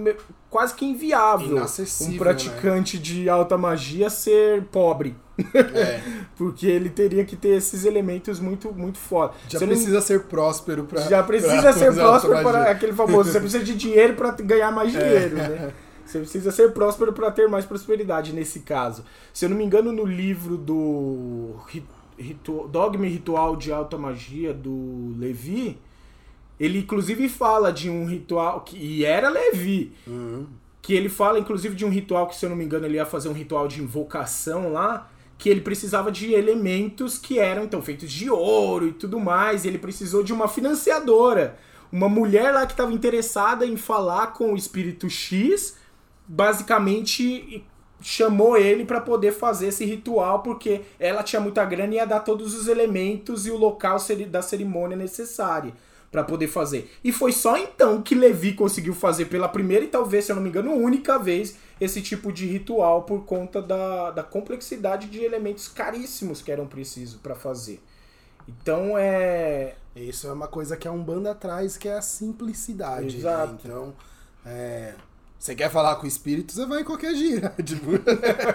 [0.50, 5.16] quase que inviável um praticante de alta magia ser pobre.
[5.74, 6.02] É,
[6.38, 9.34] Porque ele teria que ter esses elementos muito, muito foda.
[9.48, 13.32] já Você não- precisa ser próspero para já precisa ser próspero para aquele famoso.
[13.32, 15.72] Você precisa de dinheiro para ganhar mais dinheiro, né?
[16.06, 19.06] Você precisa ser próspero para ter mais prosperidade nesse caso.
[19.34, 21.86] Se eu não me engano, no livro do ri-
[22.18, 25.80] ritu- Dogma e Ritual de Alta Magia do Levi,
[26.62, 30.46] ele inclusive fala de um ritual que e era Levi, Uhum.
[30.80, 33.06] que ele fala inclusive de um ritual que se eu não me engano ele ia
[33.06, 38.12] fazer um ritual de invocação lá, que ele precisava de elementos que eram então feitos
[38.12, 41.58] de ouro e tudo mais, e ele precisou de uma financiadora,
[41.92, 45.76] uma mulher lá que estava interessada em falar com o espírito X,
[46.28, 47.66] basicamente
[48.04, 52.20] chamou ele para poder fazer esse ritual porque ela tinha muita grana e ia dar
[52.20, 53.98] todos os elementos e o local
[54.30, 55.74] da cerimônia necessária
[56.12, 56.92] para poder fazer.
[57.04, 60.44] E foi só então que Levi conseguiu fazer pela primeira e talvez, se eu não
[60.44, 65.68] me engano, única vez esse tipo de ritual por conta da, da complexidade de elementos
[65.70, 67.82] caríssimos que eram precisos para fazer.
[68.48, 69.76] Então é.
[69.96, 73.14] Isso é uma coisa que a Umbanda traz, que é a simplicidade.
[73.14, 73.20] Né?
[73.20, 73.54] Exato.
[73.54, 73.60] Né?
[73.64, 73.94] Então,
[74.46, 74.94] é,
[75.42, 77.52] você quer falar com o espírito, você vai em qualquer gira.
[77.66, 77.94] Tipo,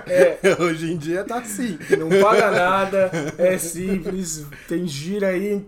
[0.07, 0.39] é.
[0.63, 1.77] Hoje em dia tá assim.
[1.99, 5.67] Não paga nada, é simples, tem gira aí.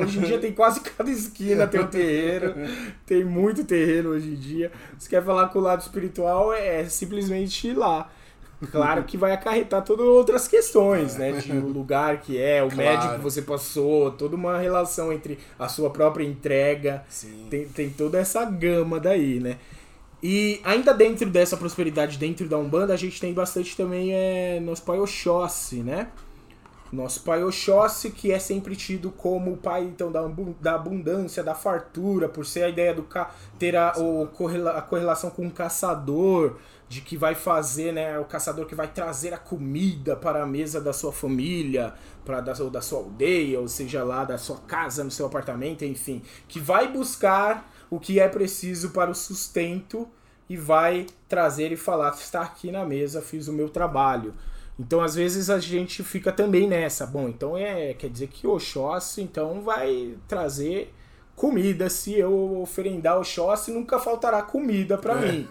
[0.00, 2.54] Hoje em dia tem quase cada esquina tem um terreiro.
[3.04, 4.70] Tem muito terreiro hoje em dia.
[5.00, 8.08] Se quer falar com o lado espiritual, é simplesmente ir lá.
[8.70, 11.32] Claro que vai acarretar todas outras questões, né?
[11.32, 12.76] De o lugar que é, o claro.
[12.76, 17.02] médico que você passou, toda uma relação entre a sua própria entrega.
[17.08, 17.48] Sim.
[17.50, 19.56] Tem, tem toda essa gama daí, né?
[20.22, 24.82] E ainda dentro dessa prosperidade dentro da Umbanda, a gente tem bastante também é, nosso
[24.82, 26.08] pai Oxóssi, né?
[26.92, 30.20] Nosso pai Oxóssi, que é sempre tido como o pai então, da,
[30.60, 33.04] da abundância, da fartura, por ser a ideia do
[33.58, 34.28] ter a, o,
[34.68, 36.58] a correlação com o caçador,
[36.88, 38.18] de que vai fazer, né?
[38.18, 42.52] O caçador que vai trazer a comida para a mesa da sua família, para da,
[42.62, 46.22] ou da sua aldeia, ou seja lá, da sua casa, no seu apartamento, enfim.
[46.46, 50.08] Que vai buscar o que é preciso para o sustento
[50.48, 54.32] e vai trazer e falar: está aqui na mesa, fiz o meu trabalho.
[54.80, 57.04] Então, às vezes, a gente fica também nessa.
[57.04, 60.94] Bom, então é quer dizer que o Oxóssi então vai trazer
[61.34, 61.88] comida.
[61.90, 65.32] Se eu oferendar o Xóssi, nunca faltará comida para é.
[65.32, 65.48] mim.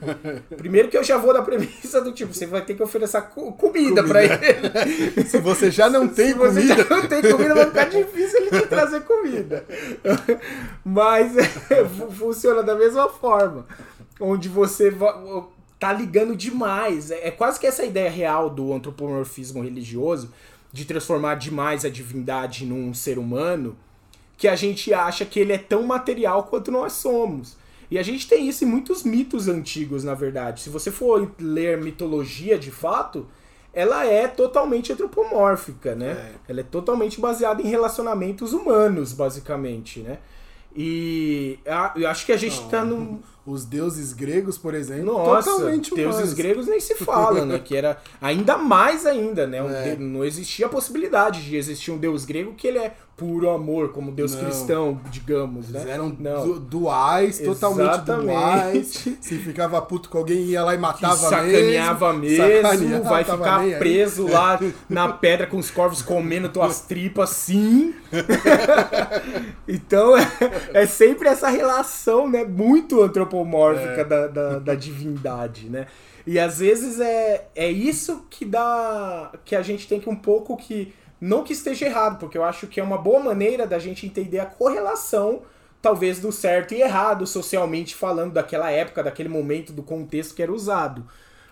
[0.56, 3.58] Primeiro que eu já vou da premissa do tipo, você vai ter que oferecer comida,
[3.58, 4.04] comida.
[4.04, 5.26] para ele.
[5.26, 6.62] Se você já não tem Se comida...
[6.62, 9.66] Se você já não tem comida, vai ficar difícil ele te trazer comida.
[10.84, 11.34] Mas
[12.18, 13.66] funciona da mesma forma.
[14.20, 14.94] Onde você
[15.80, 17.10] tá ligando demais.
[17.10, 20.32] É quase que essa ideia real do antropomorfismo religioso,
[20.72, 23.76] de transformar demais a divindade num ser humano
[24.42, 27.56] que a gente acha que ele é tão material quanto nós somos.
[27.92, 30.62] E a gente tem isso em muitos mitos antigos, na verdade.
[30.62, 33.28] Se você for ler mitologia de fato,
[33.72, 36.32] ela é totalmente antropomórfica, né?
[36.48, 36.52] É.
[36.54, 40.18] Ela é totalmente baseada em relacionamentos humanos, basicamente, né?
[40.76, 41.60] E
[41.96, 43.22] eu acho que a gente está no.
[43.44, 46.16] Os deuses gregos, por exemplo, Nossa, totalmente humanos.
[46.16, 47.58] deuses gregos nem se fala, né?
[47.58, 49.58] Que era ainda mais ainda, né?
[49.58, 49.96] É.
[49.96, 54.12] Não existia a possibilidade de existir um deus grego que ele é puro amor, como
[54.12, 54.44] Deus não.
[54.44, 55.82] cristão, digamos, né?
[55.82, 56.58] Eles eram não.
[56.58, 58.26] duais, totalmente Exatamente.
[58.26, 59.08] duais.
[59.22, 62.44] Se ficava puto com alguém, ia lá e matava que sacaneava mesmo.
[62.44, 64.34] mesmo sacaneava, vai ficar preso aí.
[64.34, 67.94] lá na pedra com os corvos comendo tuas tripas, sim.
[69.68, 70.28] então, é,
[70.74, 72.44] é, sempre essa relação, né?
[72.44, 74.04] Muito antropomórfica é.
[74.04, 75.86] da, da, da divindade, né?
[76.26, 79.32] E às vezes é, é isso que dá.
[79.46, 82.66] que a gente tem que um pouco que não que esteja errado, porque eu acho
[82.66, 85.44] que é uma boa maneira da gente entender a correlação,
[85.80, 90.52] talvez, do certo e errado, socialmente falando, daquela época, daquele momento, do contexto que era
[90.52, 91.08] usado.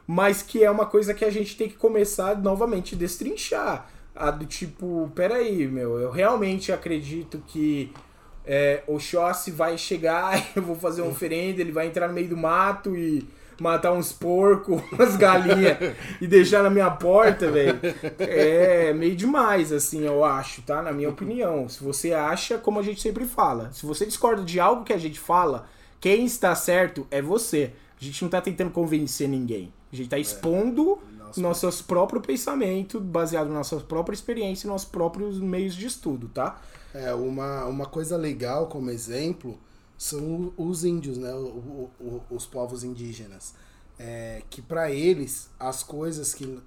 [0.07, 3.87] Mas que é uma coisa que a gente tem que começar novamente a destrinchar.
[4.15, 7.93] A do tipo, peraí, meu, eu realmente acredito que
[8.43, 12.27] é, o Xossi vai chegar, eu vou fazer uma oferenda, ele vai entrar no meio
[12.27, 13.23] do mato e
[13.61, 15.77] matar uns porcos, umas galinhas
[16.19, 17.79] e deixar na minha porta, velho,
[18.17, 20.81] é meio demais, assim, eu acho, tá?
[20.81, 21.67] Na minha opinião.
[21.67, 24.97] Se você acha, como a gente sempre fala, se você discorda de algo que a
[24.97, 25.67] gente fala,
[25.99, 27.73] quem está certo é você.
[27.99, 29.73] A gente não tá tentando convencer ninguém.
[29.91, 30.21] A gente tá é.
[30.21, 30.99] expondo
[31.35, 31.39] é.
[31.39, 36.61] nosso próprio pensamento, baseado na nossa própria experiência e nossos próprios meios de estudo, tá?
[36.93, 39.59] É, uma, uma coisa legal como exemplo
[39.99, 41.33] são os índios, né?
[41.33, 43.53] O, o, os povos indígenas.
[43.99, 46.57] É, que para eles, as coisas que,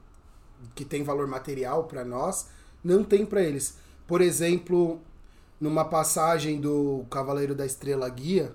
[0.75, 2.49] que têm valor material para nós,
[2.85, 3.79] não tem para eles.
[4.07, 5.01] Por exemplo,
[5.59, 8.55] numa passagem do Cavaleiro da Estrela Guia,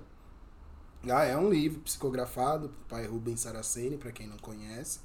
[1.10, 5.00] ah, é um livro psicografado, pai Rubens Saraceni, para quem não conhece,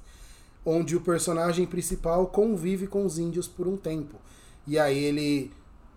[0.64, 4.20] onde o personagem principal convive com os índios por um tempo.
[4.68, 5.52] E aí ele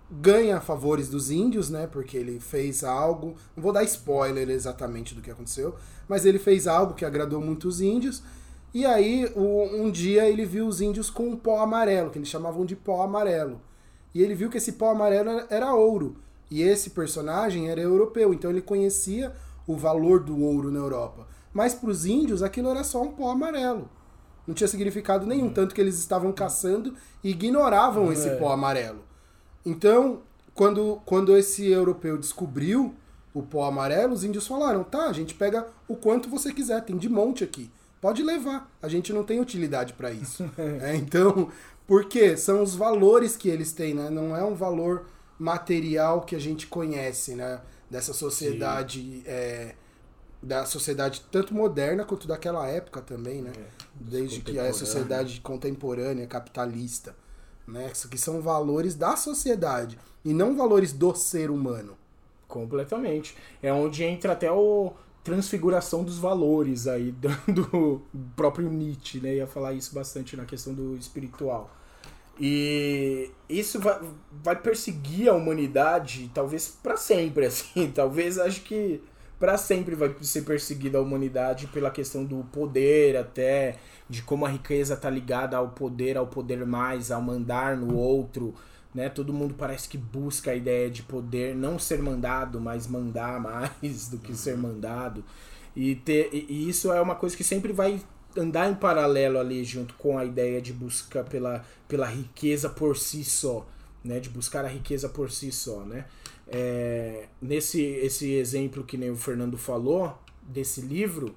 [0.09, 1.87] ganha favores dos índios, né?
[1.87, 3.35] Porque ele fez algo.
[3.55, 5.75] Não vou dar spoiler exatamente do que aconteceu,
[6.07, 8.23] mas ele fez algo que agradou muito os índios.
[8.73, 12.65] E aí, um dia ele viu os índios com um pó amarelo, que eles chamavam
[12.65, 13.59] de pó amarelo.
[14.13, 16.17] E ele viu que esse pó amarelo era ouro.
[16.49, 19.33] E esse personagem era europeu, então ele conhecia
[19.65, 21.27] o valor do ouro na Europa.
[21.53, 23.89] Mas para os índios aquilo era só um pó amarelo.
[24.45, 28.35] não tinha significado nenhum, tanto que eles estavam caçando e ignoravam esse É.
[28.37, 28.99] pó amarelo.
[29.67, 30.21] Então,
[30.55, 32.95] quando, quando esse europeu descobriu
[33.33, 36.97] o pó amarelo, os índios falaram: tá, a gente pega o quanto você quiser, tem
[36.97, 37.69] de monte aqui.
[37.99, 40.49] Pode levar, a gente não tem utilidade para isso.
[40.81, 41.51] É, então,
[41.85, 44.09] porque são os valores que eles têm, né?
[44.09, 45.05] Não é um valor
[45.37, 47.59] material que a gente conhece, né?
[47.89, 49.75] Dessa sociedade, é,
[50.41, 53.51] da sociedade tanto moderna quanto daquela época também, né?
[53.95, 57.13] Desde que a sociedade contemporânea, capitalista,
[57.67, 57.91] né?
[58.09, 61.97] Que são valores da sociedade e não valores do ser humano.
[62.47, 63.35] Completamente.
[63.61, 64.93] É onde entra até o
[65.23, 67.13] transfiguração dos valores aí
[67.47, 68.01] do
[68.35, 69.35] próprio Nietzsche, né?
[69.35, 71.69] Ia falar isso bastante na questão do espiritual.
[72.39, 73.99] E isso vai,
[74.43, 77.91] vai perseguir a humanidade, talvez para sempre, assim.
[77.91, 79.01] Talvez acho que
[79.39, 83.75] para sempre vai ser perseguida a humanidade pela questão do poder, até
[84.09, 88.55] de como a riqueza tá ligada ao poder, ao poder mais, ao mandar no outro,
[88.93, 89.09] né?
[89.09, 94.07] Todo mundo parece que busca a ideia de poder não ser mandado, mas mandar mais
[94.07, 95.23] do que ser mandado.
[95.75, 98.01] E, ter, e isso é uma coisa que sempre vai
[98.35, 103.23] andar em paralelo ali junto com a ideia de busca pela, pela riqueza por si
[103.23, 103.67] só,
[104.03, 104.19] né?
[104.19, 106.05] De buscar a riqueza por si só, né?
[106.49, 111.35] É, nesse esse exemplo que nem o Fernando falou desse livro,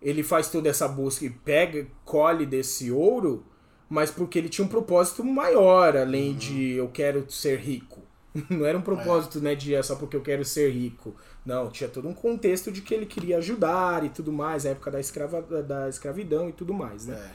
[0.00, 3.44] ele faz toda essa busca e pega, colhe desse ouro,
[3.88, 8.00] mas porque ele tinha um propósito maior, além de eu quero ser rico.
[8.48, 11.14] Não era um propósito, né, de é só porque eu quero ser rico.
[11.44, 14.90] Não, tinha todo um contexto de que ele queria ajudar e tudo mais, a época
[14.90, 17.32] da, escrava, da escravidão e tudo mais, né?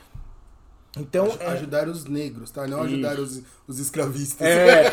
[0.96, 2.66] Então, Aj- é, Ajudar os negros, tá?
[2.68, 4.48] Não ajudar os, os escravistas.
[4.48, 4.86] é,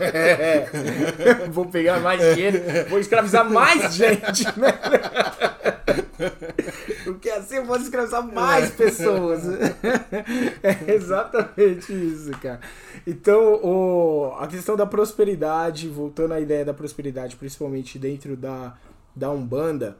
[0.00, 1.48] é.
[1.50, 4.72] Vou pegar mais dinheiro, vou escravizar mais gente, né?
[7.04, 9.42] Porque assim eu posso escravizar mais pessoas.
[10.62, 12.60] É exatamente isso, cara.
[13.06, 18.74] Então, o, a questão da prosperidade, voltando à ideia da prosperidade, principalmente dentro da,
[19.14, 19.96] da Umbanda,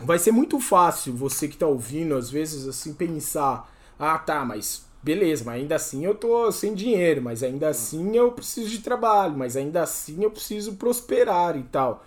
[0.00, 3.68] vai ser muito fácil você que tá ouvindo, às vezes, assim, pensar:
[4.00, 8.32] ah, tá, mas beleza, mas ainda assim eu tô sem dinheiro, mas ainda assim eu
[8.32, 12.02] preciso de trabalho, mas ainda assim eu preciso prosperar e tal.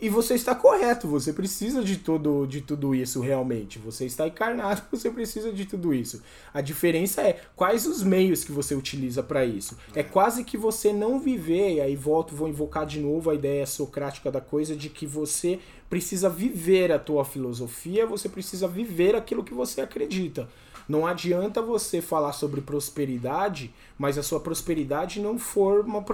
[0.00, 3.78] E você está correto, você precisa de todo de tudo isso realmente.
[3.78, 6.22] Você está encarnado, você precisa de tudo isso.
[6.52, 9.76] A diferença é quais os meios que você utiliza para isso.
[9.94, 13.66] É quase que você não viver, e aí volto, vou invocar de novo a ideia
[13.66, 19.44] socrática da coisa de que você precisa viver a tua filosofia, você precisa viver aquilo
[19.44, 20.48] que você acredita.
[20.86, 26.04] Não adianta você falar sobre prosperidade, mas a sua prosperidade não for uma,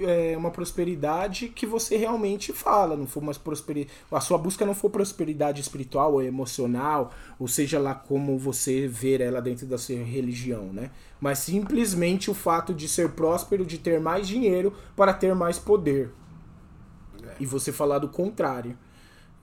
[0.00, 4.74] é, uma prosperidade que você realmente fala, não for uma prosperidade, a sua busca não
[4.74, 9.96] for prosperidade espiritual ou emocional, ou seja lá como você ver ela dentro da sua
[9.96, 10.90] religião, né?
[11.20, 16.10] Mas simplesmente o fato de ser próspero, de ter mais dinheiro para ter mais poder.
[17.38, 18.76] E você falar do contrário.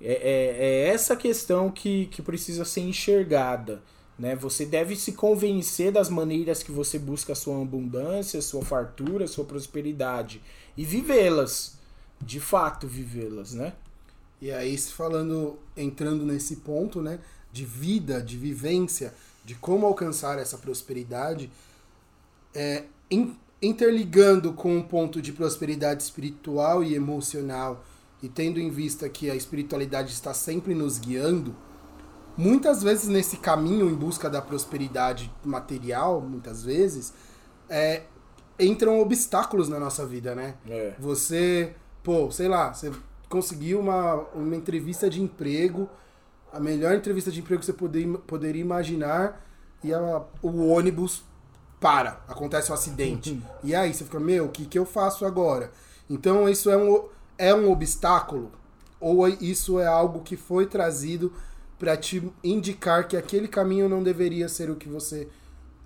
[0.01, 3.81] É, é, é essa questão que, que precisa ser enxergada.
[4.17, 4.35] Né?
[4.35, 10.41] Você deve se convencer das maneiras que você busca sua abundância, sua fartura, sua prosperidade.
[10.77, 11.75] E vivê-las.
[12.21, 13.73] De fato, vivê-las, né?
[14.41, 17.19] E aí, falando, entrando nesse ponto, né,
[17.51, 19.13] de vida, de vivência,
[19.43, 21.51] de como alcançar essa prosperidade,
[22.53, 27.83] é, in- interligando com um ponto de prosperidade espiritual e emocional,
[28.23, 31.55] e tendo em vista que a espiritualidade está sempre nos guiando,
[32.37, 37.13] muitas vezes nesse caminho em busca da prosperidade material, muitas vezes,
[37.69, 38.03] é,
[38.59, 40.55] entram obstáculos na nossa vida, né?
[40.67, 40.93] É.
[40.99, 41.73] Você,
[42.03, 42.91] pô, sei lá, você
[43.29, 45.89] conseguiu uma, uma entrevista de emprego,
[46.53, 49.41] a melhor entrevista de emprego que você poder, poderia imaginar,
[49.83, 51.23] e a- o ônibus
[51.79, 53.41] para, acontece um acidente.
[53.63, 55.71] e aí você fica, meu, o que, que eu faço agora?
[56.09, 57.03] Então isso é um,
[57.37, 58.51] é um obstáculo?
[58.99, 61.31] Ou isso é algo que foi trazido
[61.77, 65.27] para te indicar que aquele caminho não deveria ser o que você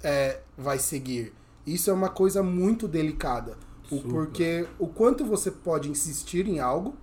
[0.03, 1.33] é, vai seguir?
[1.65, 3.57] Isso é uma coisa muito delicada.
[3.91, 6.95] O, porque o quanto você pode insistir em algo,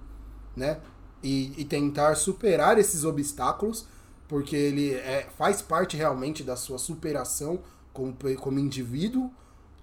[0.57, 0.81] né?
[1.23, 3.87] E, e tentar superar esses obstáculos,
[4.29, 7.61] porque ele é, faz parte realmente da sua superação
[7.93, 9.31] como, como indivíduo,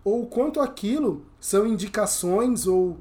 [0.04, 2.98] ou o quanto aquilo são indicações ou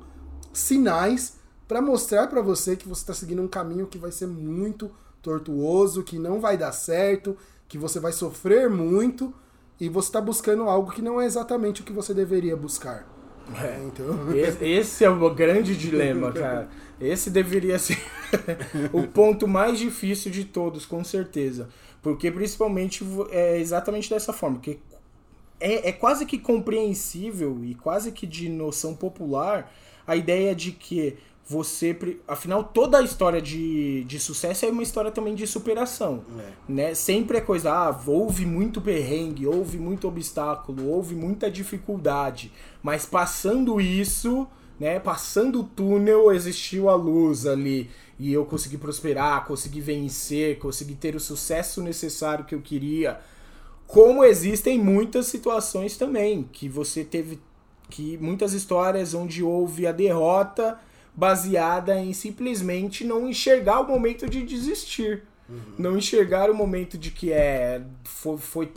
[0.52, 1.36] sinais
[1.68, 4.90] para mostrar para você que você está seguindo um caminho que vai ser muito
[5.22, 7.36] tortuoso, que não vai dar certo,
[7.68, 9.32] que você vai sofrer muito
[9.80, 13.08] e você está buscando algo que não é exatamente o que você deveria buscar.
[13.60, 13.82] É.
[13.84, 16.68] Então, Esse, esse é o grande dilema, cara.
[17.00, 17.98] Esse deveria ser
[18.92, 21.68] o ponto mais difícil de todos, com certeza.
[22.00, 24.78] Porque principalmente é exatamente dessa forma, que
[25.58, 29.72] é, é quase que compreensível e quase que de noção popular
[30.06, 31.16] a ideia de que
[31.46, 31.96] você.
[32.26, 36.24] Afinal, toda a história de, de sucesso é uma história também de superação.
[36.38, 36.52] É.
[36.68, 36.94] Né?
[36.94, 42.52] Sempre é coisa, ah, houve muito perrengue, houve muito obstáculo, houve muita dificuldade.
[42.82, 44.46] Mas passando isso,
[44.78, 44.98] né?
[44.98, 47.90] Passando o túnel, existiu a luz ali.
[48.18, 53.20] E eu consegui prosperar, consegui vencer, consegui ter o sucesso necessário que eu queria.
[53.86, 57.38] Como existem muitas situações também, que você teve
[57.90, 60.78] que muitas histórias onde houve a derrota
[61.14, 65.22] baseada em simplesmente não enxergar o momento de desistir.
[65.48, 65.74] Uhum.
[65.78, 68.72] Não enxergar o momento de que é foi, foi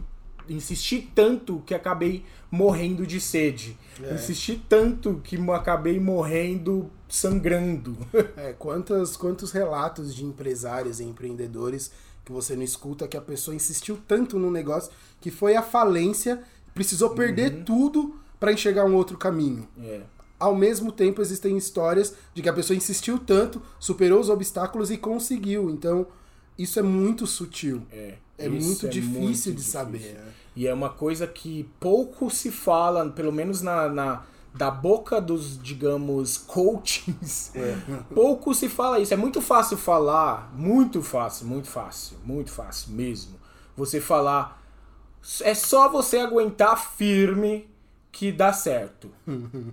[0.49, 3.77] insistir tanto que acabei morrendo de sede.
[4.01, 4.13] É.
[4.13, 7.97] Insisti tanto que acabei morrendo sangrando.
[8.37, 11.91] É, quantos, quantos relatos de empresários e empreendedores
[12.23, 16.41] que você não escuta que a pessoa insistiu tanto no negócio que foi a falência,
[16.73, 17.63] precisou perder uhum.
[17.63, 19.67] tudo para enxergar um outro caminho.
[19.79, 20.01] É.
[20.39, 24.97] Ao mesmo tempo, existem histórias de que a pessoa insistiu tanto, superou os obstáculos e
[24.97, 25.69] conseguiu.
[25.69, 26.07] Então,
[26.57, 27.83] isso é muito sutil.
[27.91, 29.71] É, é muito é difícil muito de difícil.
[29.71, 30.13] saber.
[30.13, 30.33] Né?
[30.55, 34.23] E é uma coisa que pouco se fala, pelo menos na, na
[34.55, 37.53] da boca dos, digamos, coachings.
[37.53, 37.77] É.
[38.15, 39.13] Pouco se fala isso.
[39.13, 43.35] É muito fácil falar, muito fácil, muito fácil, muito fácil mesmo.
[43.75, 44.63] Você falar.
[45.41, 47.67] É só você aguentar firme
[48.15, 49.11] que dá certo.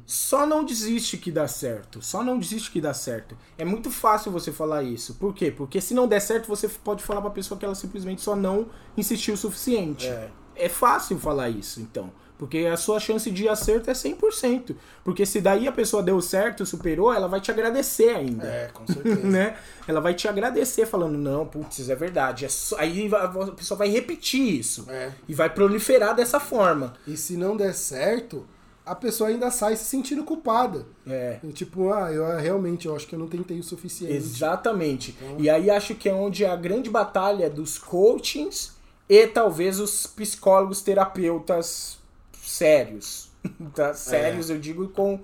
[0.04, 2.02] Só não desiste que dá certo.
[2.02, 3.38] Só não desiste que dá certo.
[3.56, 5.14] É muito fácil você falar isso.
[5.14, 5.52] Por quê?
[5.52, 8.66] Porque se não der certo, você pode falar pra pessoa que ela simplesmente só não
[8.96, 10.08] insistiu o suficiente.
[10.08, 12.10] É, é fácil falar isso, então.
[12.42, 14.74] Porque a sua chance de acerto é 100%.
[15.04, 18.44] Porque se daí a pessoa deu certo, superou, ela vai te agradecer ainda.
[18.44, 19.20] É, com certeza.
[19.22, 19.56] né?
[19.86, 22.44] Ela vai te agradecer falando, não, putz, é verdade.
[22.44, 22.76] É só...
[22.80, 24.86] Aí a pessoa vai repetir isso.
[24.90, 25.12] É.
[25.28, 26.94] E vai proliferar dessa forma.
[27.06, 28.44] E se não der certo,
[28.84, 30.84] a pessoa ainda sai se sentindo culpada.
[31.06, 31.38] É.
[31.54, 34.14] tipo, ah, eu realmente eu acho que eu não tentei o suficiente.
[34.14, 35.16] Exatamente.
[35.22, 35.36] Então...
[35.38, 38.72] E aí acho que é onde a grande batalha dos coachings
[39.08, 42.01] e talvez os psicólogos terapeutas
[42.42, 43.30] sérios.
[43.74, 43.94] tá?
[43.94, 44.54] Sérios, é.
[44.54, 45.20] eu digo com,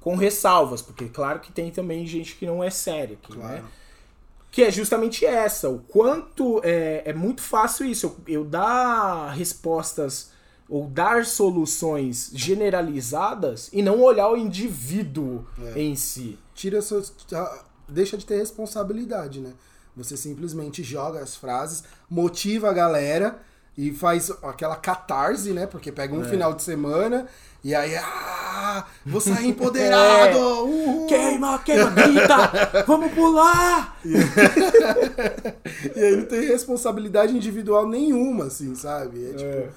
[0.00, 3.40] com ressalvas, porque claro que tem também gente que não é séria aqui, né?
[3.40, 3.62] claro.
[3.62, 3.68] né?
[4.50, 10.30] Que é justamente essa, o quanto é, é muito fácil isso, eu, eu dar respostas
[10.68, 15.44] ou dar soluções generalizadas e não olhar o indivíduo
[15.74, 15.80] é.
[15.80, 16.38] em si.
[16.54, 17.12] Tira suas,
[17.88, 19.52] deixa de ter responsabilidade, né?
[19.96, 23.40] Você simplesmente joga as frases, motiva a galera
[23.76, 25.66] e faz aquela catarse, né?
[25.66, 26.28] Porque pega um é.
[26.28, 27.26] final de semana
[27.64, 30.36] e aí, ah, vou sair empoderado!
[30.36, 30.42] É.
[30.42, 31.06] Uhul.
[31.06, 32.84] Queima, queima, grita!
[32.86, 33.98] vamos pular!
[34.04, 39.30] e aí não tem responsabilidade individual nenhuma, assim, sabe?
[39.30, 39.68] É tipo, é.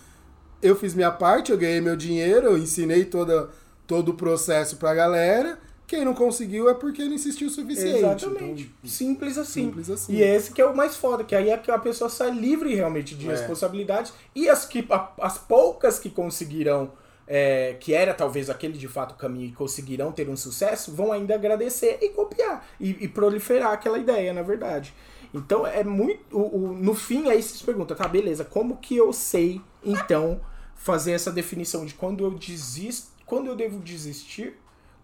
[0.62, 3.50] eu fiz minha parte, eu ganhei meu dinheiro, eu ensinei toda,
[3.88, 5.58] todo o processo pra galera.
[5.88, 8.00] Quem não conseguiu é porque não insistiu o suficiente.
[8.00, 8.64] Exatamente.
[8.64, 9.64] Então, simples, assim.
[9.64, 10.14] simples assim.
[10.14, 12.76] E esse que é o mais foda, que aí é que a pessoa sai livre
[12.76, 13.32] realmente de é.
[13.32, 14.12] responsabilidade.
[14.36, 14.86] E as, que,
[15.22, 16.92] as poucas que conseguirão,
[17.26, 21.36] é, que era talvez aquele de fato caminho e conseguirão ter um sucesso, vão ainda
[21.36, 22.68] agradecer e copiar.
[22.82, 24.94] E, e proliferar aquela ideia, na verdade.
[25.34, 26.38] Então é muito.
[26.38, 30.42] O, o, no fim, aí você se pergunta, tá, beleza, como que eu sei, então,
[30.76, 34.54] fazer essa definição de quando eu desisto, quando eu devo desistir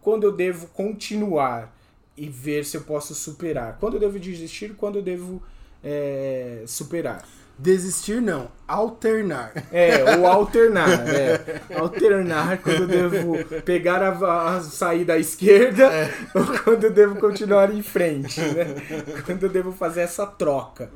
[0.03, 1.73] quando eu devo continuar
[2.15, 3.77] e ver se eu posso superar.
[3.79, 5.41] Quando eu devo desistir, quando eu devo
[5.83, 7.25] é, superar.
[7.57, 9.53] Desistir não, alternar.
[9.71, 11.61] É, ou alternar, é.
[11.75, 16.11] Alternar quando eu devo pegar a, a saída à esquerda é.
[16.35, 18.65] ou quando eu devo continuar em frente, né?
[19.25, 20.91] Quando eu devo fazer essa troca.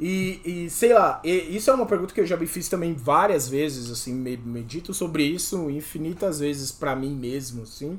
[0.00, 2.94] E, e sei lá, e, isso é uma pergunta que eu já me fiz também
[2.94, 7.98] várias vezes, assim, medito sobre isso infinitas vezes para mim mesmo, assim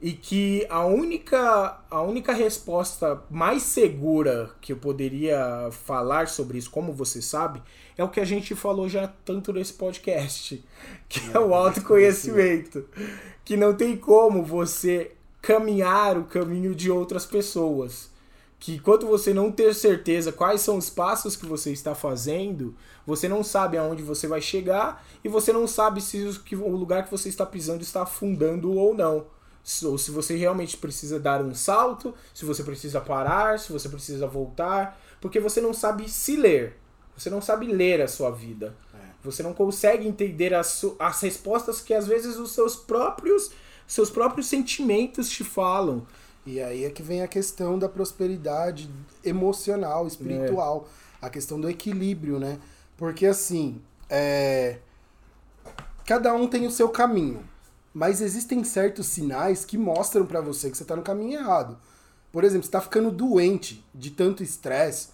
[0.00, 6.70] e que a única a única resposta mais segura que eu poderia falar sobre isso,
[6.70, 7.62] como você sabe,
[7.96, 10.62] é o que a gente falou já tanto nesse podcast,
[11.08, 12.84] que é o autoconhecimento,
[13.44, 18.14] que não tem como você caminhar o caminho de outras pessoas.
[18.58, 22.74] Que enquanto você não ter certeza quais são os passos que você está fazendo,
[23.06, 26.18] você não sabe aonde você vai chegar e você não sabe se
[26.52, 29.26] o lugar que você está pisando está afundando ou não
[29.84, 34.26] ou se você realmente precisa dar um salto, se você precisa parar, se você precisa
[34.26, 36.76] voltar, porque você não sabe se ler.
[37.16, 38.76] Você não sabe ler a sua vida.
[38.94, 38.98] É.
[39.24, 43.50] Você não consegue entender as, as respostas que às vezes os seus próprios
[43.86, 46.06] seus próprios sentimentos te falam.
[46.44, 48.90] E aí é que vem a questão da prosperidade
[49.24, 50.88] emocional, espiritual.
[51.22, 51.26] É.
[51.26, 52.58] a questão do equilíbrio, né?
[52.96, 54.78] Porque assim, é...
[56.04, 57.44] cada um tem o seu caminho,
[57.96, 61.78] mas existem certos sinais que mostram para você que você tá no caminho errado.
[62.30, 65.08] Por exemplo, você tá ficando doente de tanto estresse,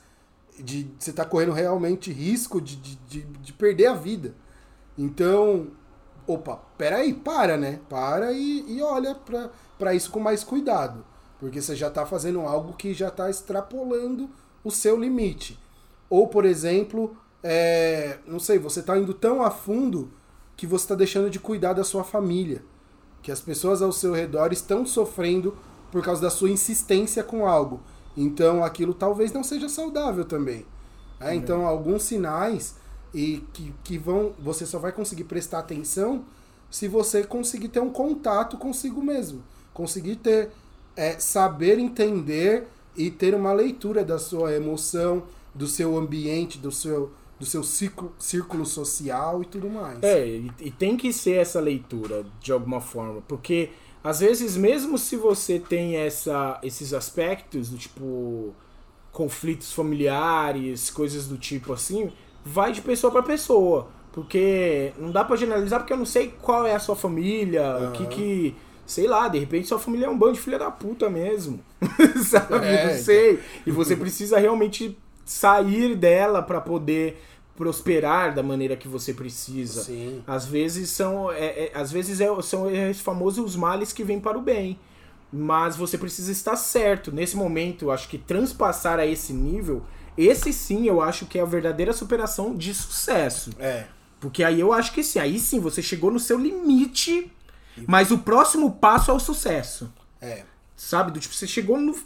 [0.58, 4.34] de você tá correndo realmente risco de, de, de, de perder a vida.
[4.98, 5.68] Então,
[6.26, 7.78] opa, peraí, para, né?
[7.88, 9.16] Para e, e olha
[9.78, 11.06] para isso com mais cuidado.
[11.38, 14.28] Porque você já está fazendo algo que já está extrapolando
[14.64, 15.56] o seu limite.
[16.10, 20.10] Ou, por exemplo, é, não sei, você está indo tão a fundo
[20.56, 22.71] que você está deixando de cuidar da sua família.
[23.22, 25.56] Que as pessoas ao seu redor estão sofrendo
[25.90, 27.80] por causa da sua insistência com algo.
[28.16, 30.66] Então aquilo talvez não seja saudável também.
[31.22, 32.74] É, então, alguns sinais
[33.14, 34.32] e que, que vão.
[34.40, 36.24] Você só vai conseguir prestar atenção
[36.70, 39.42] se você conseguir ter um contato consigo mesmo.
[39.72, 40.50] Conseguir ter.
[40.94, 45.22] É, saber entender e ter uma leitura da sua emoção,
[45.54, 47.10] do seu ambiente, do seu,
[47.42, 50.00] do seu ciclo, círculo social e tudo mais.
[50.00, 53.70] É, e, e tem que ser essa leitura de alguma forma, porque
[54.04, 58.54] às vezes mesmo se você tem essa, esses aspectos do tipo
[59.10, 62.12] conflitos familiares, coisas do tipo assim,
[62.44, 63.88] vai de pessoa para pessoa.
[64.12, 67.88] Porque não dá para generalizar, porque eu não sei qual é a sua família, uhum.
[67.88, 68.56] o que que.
[68.86, 71.60] Sei lá, de repente sua família é um bando de filha da puta mesmo.
[72.24, 72.66] Sabe?
[72.66, 73.40] É, não sei.
[73.66, 77.20] E você precisa realmente sair dela para poder
[77.62, 79.84] prosperar da maneira que você precisa.
[79.84, 80.22] Sim.
[80.26, 84.18] Às vezes são, é, é, às vezes é, são os famosos os males que vêm
[84.18, 84.78] para o bem.
[85.32, 87.12] Mas você precisa estar certo.
[87.12, 89.82] Nesse momento, acho que transpassar a esse nível
[90.16, 93.50] esse sim eu acho que é a verdadeira superação de sucesso.
[93.58, 93.86] É.
[94.20, 97.32] Porque aí eu acho que sim, aí sim você chegou no seu limite,
[97.86, 99.92] mas o próximo passo é o sucesso.
[100.20, 100.44] É.
[100.76, 101.10] Sabe?
[101.10, 101.96] Do tipo, você chegou no,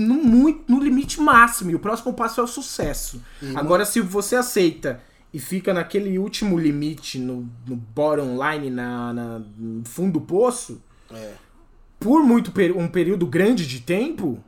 [0.00, 3.22] no, muito, no limite máximo e o próximo passo é o sucesso.
[3.42, 5.00] E Agora, se você aceita
[5.32, 10.82] e fica naquele último limite, no, no bottom line, na, na, no fundo do poço,
[11.12, 11.34] é.
[11.98, 14.42] por muito um período grande de tempo,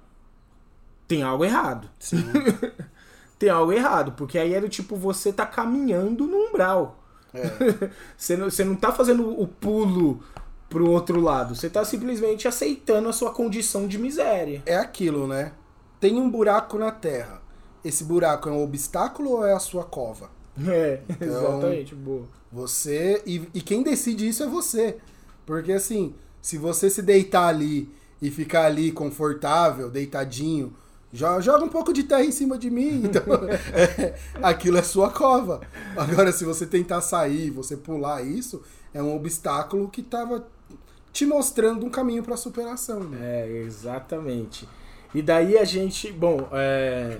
[1.06, 1.88] tem algo errado.
[3.38, 7.02] Tem algo errado, porque aí é do tipo, você tá caminhando no umbral.
[7.34, 7.42] É.
[8.16, 10.22] você, não, você não tá fazendo o pulo
[10.72, 14.62] pro outro lado, você tá simplesmente aceitando a sua condição de miséria.
[14.64, 15.52] É aquilo, né?
[16.00, 17.42] Tem um buraco na terra.
[17.84, 20.30] Esse buraco é um obstáculo ou é a sua cova?
[20.66, 22.24] É, então, exatamente, boa.
[22.50, 23.22] Você.
[23.26, 24.96] E, e quem decide isso é você.
[25.44, 30.74] Porque assim, se você se deitar ali e ficar ali confortável, deitadinho,
[31.12, 33.02] joga um pouco de terra em cima de mim.
[33.12, 33.22] Então,
[33.74, 35.60] é, aquilo é sua cova.
[35.96, 38.62] Agora, se você tentar sair, você pular isso,
[38.94, 40.46] é um obstáculo que estava
[41.12, 43.00] te mostrando um caminho para superação.
[43.00, 43.18] Né?
[43.20, 44.68] É, exatamente.
[45.14, 47.18] E daí a gente, bom, é,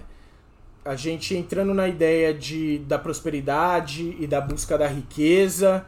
[0.84, 5.86] a gente entrando na ideia de, da prosperidade e da busca da riqueza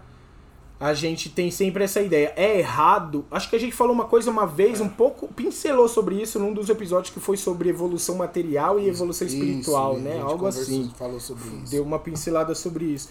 [0.78, 2.32] a gente tem sempre essa ideia.
[2.36, 3.24] É errado.
[3.30, 6.52] Acho que a gente falou uma coisa uma vez, um pouco, pincelou sobre isso num
[6.52, 10.20] dos episódios que foi sobre evolução material e evolução isso, espiritual, né?
[10.20, 10.90] Algo assim.
[10.98, 11.70] Falou sobre isso.
[11.70, 13.08] Deu uma pincelada sobre isso.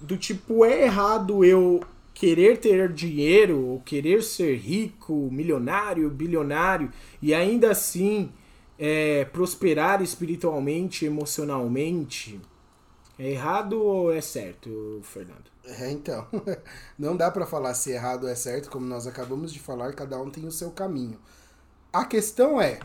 [0.00, 1.80] Do tipo, é errado eu
[2.20, 6.92] querer ter dinheiro, ou querer ser rico, milionário, bilionário,
[7.22, 8.30] e ainda assim
[8.78, 12.38] é, prosperar espiritualmente, emocionalmente.
[13.18, 15.50] É errado ou é certo, Fernando?
[15.64, 16.26] É, então.
[16.98, 20.20] Não dá para falar se errado ou é certo, como nós acabamos de falar, cada
[20.20, 21.18] um tem o seu caminho.
[21.90, 22.80] A questão é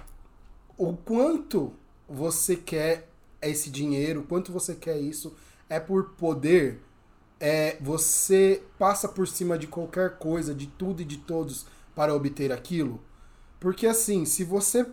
[0.78, 1.74] o quanto
[2.08, 3.10] você quer
[3.42, 5.36] esse dinheiro, o quanto você quer isso,
[5.70, 6.80] é por poder,
[7.48, 12.52] é você passa por cima de qualquer coisa, de tudo e de todos para obter
[12.52, 13.00] aquilo.
[13.60, 14.88] Porque assim, se você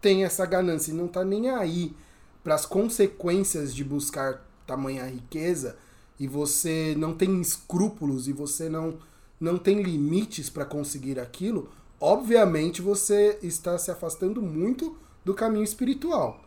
[0.00, 1.94] tem essa ganância e não tá nem aí
[2.42, 5.78] para as consequências de buscar tamanha riqueza,
[6.18, 8.98] e você não tem escrúpulos e você não,
[9.38, 11.70] não tem limites para conseguir aquilo,
[12.00, 16.42] obviamente você está se afastando muito do caminho espiritual.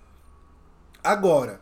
[1.01, 1.61] Agora,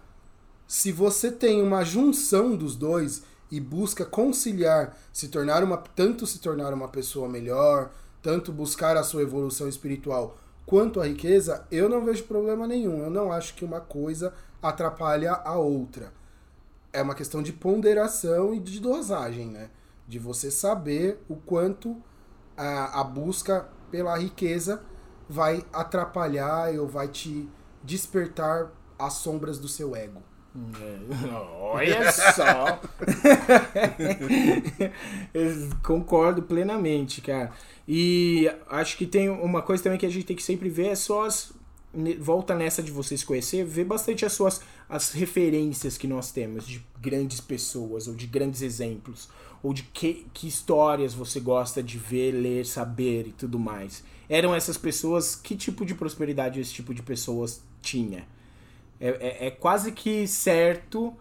[0.68, 6.40] se você tem uma junção dos dois e busca conciliar, se tornar uma tanto se
[6.40, 7.92] tornar uma pessoa melhor,
[8.22, 10.38] tanto buscar a sua evolução espiritual
[10.68, 13.02] quanto a riqueza, eu não vejo problema nenhum.
[13.02, 16.12] Eu não acho que uma coisa atrapalha a outra
[16.92, 19.70] é uma questão de ponderação e de dosagem, né?
[20.08, 21.96] De você saber o quanto
[22.56, 24.82] a, a busca pela riqueza
[25.30, 27.50] vai atrapalhar ou vai te
[27.84, 30.22] despertar as sombras do seu ego.
[31.60, 32.82] Olha só!
[35.84, 37.52] concordo plenamente, cara.
[37.88, 40.96] E acho que tem uma coisa também que a gente tem que sempre ver é
[40.96, 41.54] só as,
[42.20, 46.66] volta nessa de você se conhecer, vê bastante as suas as referências que nós temos
[46.66, 49.28] de grandes pessoas ou de grandes exemplos
[49.62, 54.04] ou de que, que histórias você gosta de ver, ler, saber e tudo mais.
[54.30, 58.26] Eram essas pessoas, que tipo de prosperidade esse tipo de pessoas tinha?
[59.00, 61.16] É, é, é quase que certo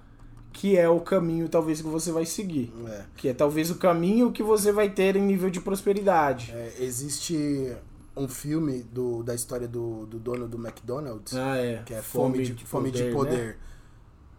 [0.56, 2.72] que é o caminho talvez que você vai seguir.
[2.88, 3.04] É.
[3.14, 6.50] Que é talvez o caminho que você vai ter em nível de prosperidade.
[6.50, 7.76] É, existe
[8.16, 11.82] um filme do, da história do, do dono do McDonald's, ah, é.
[11.84, 13.08] que é Fome, Fome de, Fome Poder.
[13.08, 13.46] De poder.
[13.48, 13.56] Né?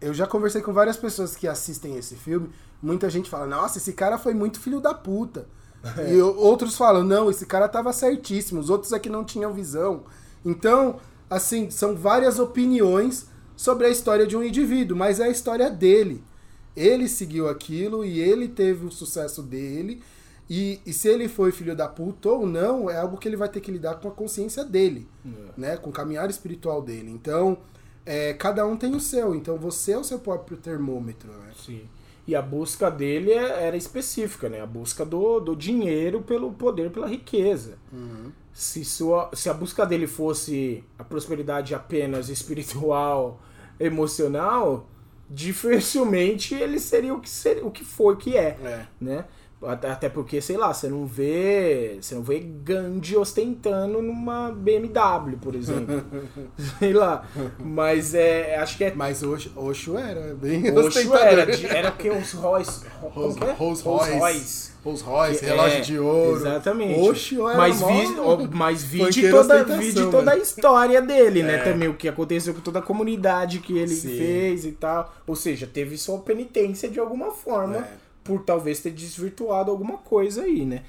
[0.00, 2.50] Eu já conversei com várias pessoas que assistem esse filme.
[2.82, 5.46] Muita gente fala, nossa, esse cara foi muito filho da puta.
[6.10, 8.58] E outros falam, não, esse cara tava certíssimo.
[8.58, 10.02] Os outros é que não tinham visão.
[10.44, 10.98] Então,
[11.30, 13.27] assim, são várias opiniões
[13.58, 16.22] sobre a história de um indivíduo, mas é a história dele.
[16.76, 20.00] Ele seguiu aquilo e ele teve o sucesso dele.
[20.48, 23.48] E, e, se ele foi filho da puta ou não, é algo que ele vai
[23.48, 25.30] ter que lidar com a consciência dele, é.
[25.60, 25.76] né?
[25.76, 27.10] Com o caminhar espiritual dele.
[27.10, 27.58] Então,
[28.06, 29.34] é, cada um tem o seu.
[29.34, 31.50] Então, você é o seu próprio termômetro, né?
[31.66, 31.82] Sim.
[32.28, 34.60] E a busca dele é, era específica, né?
[34.60, 37.76] A busca do, do dinheiro pelo poder, pela riqueza.
[37.92, 38.30] Uhum.
[38.52, 43.40] Se, sua, se a busca dele fosse a prosperidade apenas espiritual,
[43.78, 44.88] emocional,
[45.28, 48.86] dificilmente ele seria o que, seria, o que foi, o que é, é.
[49.00, 49.24] né?
[49.60, 51.98] Até porque, sei lá, você não vê.
[52.00, 56.04] Você não vê Gandhi ostentando numa BMW, por exemplo.
[56.78, 57.26] sei lá.
[57.58, 58.56] Mas é.
[58.56, 58.94] Acho que é.
[58.94, 61.42] Mas Osho, Osho era bem Osho era.
[61.66, 62.08] Era o que?
[62.08, 62.84] Os Royce.
[63.00, 63.52] Rolls, é?
[63.52, 64.72] Rolls Royce.
[64.84, 66.36] Rolls Royce, relógio é, de ouro.
[66.36, 67.00] Exatamente.
[67.00, 71.56] Osho era mas vi, mas vi de toda, vi de toda a história dele, né?
[71.56, 71.64] É.
[71.64, 74.16] Também o que aconteceu com toda a comunidade que ele Sim.
[74.16, 75.12] fez e tal.
[75.26, 77.78] Ou seja, teve sua penitência de alguma forma.
[77.78, 80.82] É por talvez ter desvirtuado alguma coisa aí, né?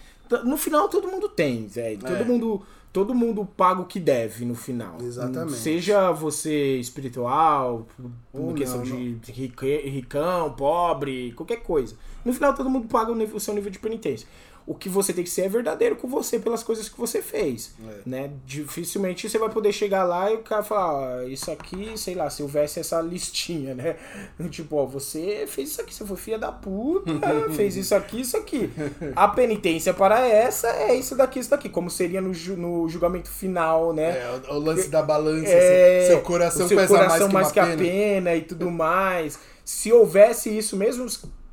[0.44, 2.00] No final todo mundo tem, velho.
[2.00, 2.26] Todo é.
[2.26, 2.62] mundo
[2.92, 4.98] todo mundo paga o que deve no final.
[5.02, 5.54] Exatamente.
[5.54, 7.88] Seja você espiritual,
[8.32, 11.96] por questão não, de ricão, pobre, qualquer coisa.
[12.26, 14.28] No final todo mundo paga o seu nível de penitência
[14.70, 17.74] o que você tem que ser é verdadeiro com você pelas coisas que você fez,
[17.84, 18.02] é.
[18.06, 18.30] né?
[18.46, 22.30] Dificilmente você vai poder chegar lá e o cara falar, ah, isso aqui, sei lá,
[22.30, 23.96] se houvesse essa listinha, né?
[24.52, 27.12] Tipo, ó, você fez isso aqui, você foi filha da puta,
[27.56, 28.70] fez isso aqui, isso aqui.
[29.16, 33.32] A penitência para essa é isso daqui, isso daqui, como seria no, ju no julgamento
[33.32, 34.20] final, né?
[34.20, 37.60] É, o, lance da balança, é, seu coração seu pesa coração mais, mais que, que
[37.60, 39.40] a pena e tudo mais.
[39.66, 41.08] Se houvesse isso mesmo,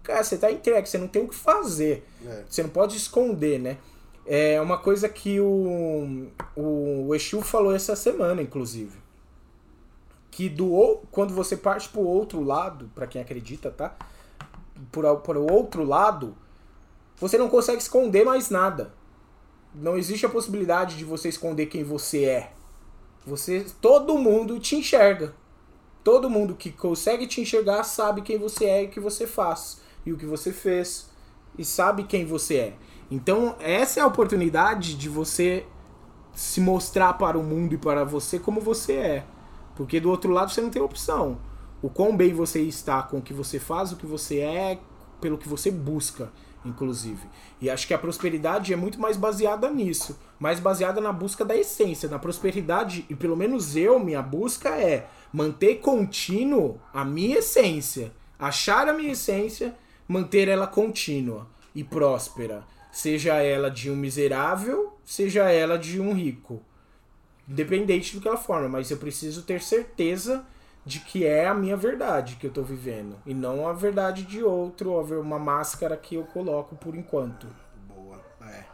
[0.06, 2.06] cara, você tá entregue, você não tem o que fazer.
[2.24, 2.44] É.
[2.48, 3.78] Você não pode esconder, né?
[4.24, 8.98] É uma coisa que o, o Exu falou essa semana, inclusive.
[10.30, 13.96] Que do quando você parte pro outro lado, para quem acredita, tá?
[14.92, 16.36] Por, por o outro lado,
[17.16, 18.92] você não consegue esconder mais nada.
[19.74, 22.52] Não existe a possibilidade de você esconder quem você é.
[23.26, 25.34] Você, todo mundo te enxerga.
[26.04, 29.84] Todo mundo que consegue te enxergar sabe quem você é e o que você faz
[30.06, 31.10] e o que você fez
[31.58, 32.76] e sabe quem você é.
[33.10, 35.66] Então, essa é a oportunidade de você
[36.32, 39.24] se mostrar para o mundo e para você como você é.
[39.74, 41.38] Porque do outro lado você não tem opção.
[41.82, 44.78] O quão bem você está com o que você faz, o que você é,
[45.20, 46.30] pelo que você busca,
[46.64, 47.26] inclusive.
[47.60, 51.56] E acho que a prosperidade é muito mais baseada nisso, mais baseada na busca da
[51.56, 58.12] essência, na prosperidade, e pelo menos eu, minha busca é manter contínuo a minha essência,
[58.38, 59.76] achar a minha essência
[60.08, 66.62] manter ela contínua e próspera, seja ela de um miserável, seja ela de um rico.
[67.48, 70.44] Independente do que ela forma, mas eu preciso ter certeza
[70.84, 74.42] de que é a minha verdade que eu estou vivendo e não a verdade de
[74.42, 77.48] outro, uma máscara que eu coloco por enquanto.
[77.88, 78.64] Boa, é.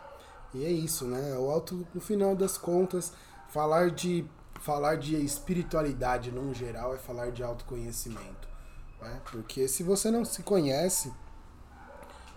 [0.55, 1.35] E é isso, né?
[1.39, 3.13] O alto, no final das contas,
[3.49, 4.27] falar de
[4.61, 8.49] falar de espiritualidade no geral é falar de autoconhecimento,
[9.01, 9.21] né?
[9.31, 11.13] Porque se você não se conhece,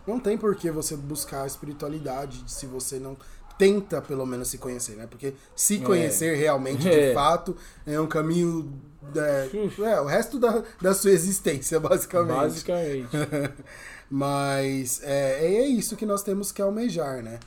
[0.08, 3.18] não tem por que você buscar a espiritualidade se você não
[3.58, 5.08] tenta pelo menos se conhecer, né?
[5.08, 5.80] Porque se é.
[5.80, 6.36] conhecer é.
[6.36, 7.10] realmente, é.
[7.10, 8.74] de fato, é um caminho.
[9.16, 9.50] É,
[9.82, 12.36] é, o resto da, da sua existência, basicamente.
[12.36, 13.10] Basicamente.
[14.10, 17.40] Mas é, é isso que nós temos que almejar, né?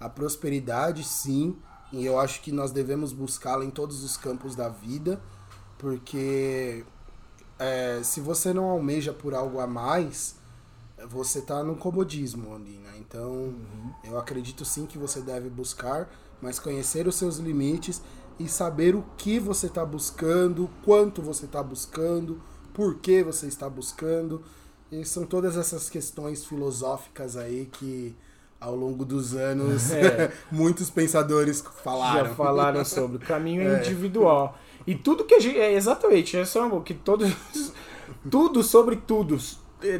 [0.00, 1.56] A prosperidade, sim,
[1.92, 5.20] e eu acho que nós devemos buscá-la em todos os campos da vida,
[5.78, 6.84] porque
[7.58, 10.36] é, se você não almeja por algo a mais,
[11.04, 12.92] você tá no comodismo ali, né?
[12.98, 13.92] Então, uhum.
[14.04, 16.08] eu acredito sim que você deve buscar,
[16.40, 18.02] mas conhecer os seus limites
[18.38, 22.40] e saber o que você está buscando, quanto você está buscando,
[22.72, 24.42] por que você está buscando.
[24.90, 28.14] E são todas essas questões filosóficas aí que
[28.58, 30.32] ao longo dos anos é.
[30.50, 32.28] muitos pensadores falaram.
[32.28, 33.80] Já falaram sobre o caminho é.
[33.80, 34.58] individual.
[34.86, 35.58] E tudo que a gente.
[35.58, 37.30] É, exatamente, é só que todos.
[38.30, 39.38] tudo sobre tudo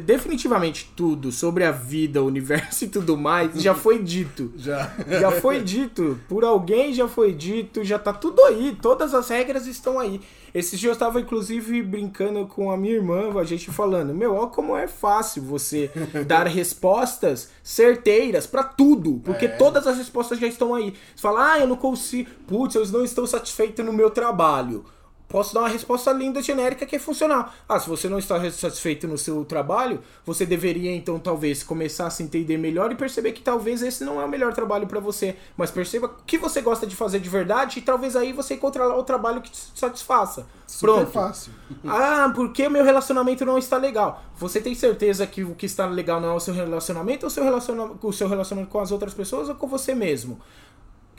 [0.03, 4.51] definitivamente tudo sobre a vida, o universo e tudo mais já foi dito.
[4.57, 4.91] Já.
[5.07, 6.19] Já foi dito.
[6.27, 8.77] Por alguém já foi dito, já tá tudo aí.
[8.81, 10.19] Todas as regras estão aí.
[10.53, 14.47] Esses dias eu estava inclusive brincando com a minha irmã, a gente falando: Meu, olha
[14.47, 15.91] como é fácil você
[16.25, 19.21] dar respostas certeiras para tudo.
[19.23, 19.49] Porque é.
[19.49, 20.93] todas as respostas já estão aí.
[21.15, 22.29] Você fala: Ah, eu não consigo.
[22.47, 24.85] Putz, eu não estou satisfeito no meu trabalho
[25.27, 27.51] posso dar uma resposta linda, genérica, que é funcional.
[27.67, 32.09] Ah, se você não está satisfeito no seu trabalho, você deveria então talvez começar a
[32.09, 35.35] se entender melhor e perceber que talvez esse não é o melhor trabalho para você,
[35.55, 38.95] mas perceba o que você gosta de fazer de verdade e talvez aí você encontrará
[38.95, 40.45] o trabalho que te satisfaça.
[40.65, 41.11] Super Pronto.
[41.11, 41.53] fácil.
[41.87, 44.23] ah, porque meu relacionamento não está legal.
[44.37, 47.43] Você tem certeza que o que está legal não é o seu relacionamento ou seu
[47.43, 50.39] relacionamento, o seu relacionamento com as outras pessoas ou com você mesmo?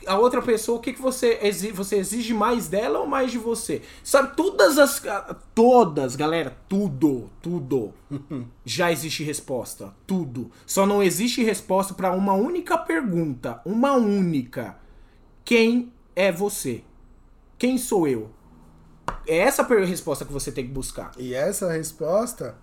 [0.05, 1.73] A outra pessoa, o que, que você exige?
[1.73, 3.81] Você exige mais dela ou mais de você?
[4.03, 5.01] Sabe, todas as.
[5.53, 7.93] Todas, galera, tudo, tudo.
[8.63, 9.93] já existe resposta.
[10.07, 10.51] Tudo.
[10.65, 13.61] Só não existe resposta para uma única pergunta.
[13.65, 14.77] Uma única.
[15.43, 16.83] Quem é você?
[17.57, 18.29] Quem sou eu?
[19.27, 21.11] É essa a resposta que você tem que buscar.
[21.17, 22.55] E essa resposta,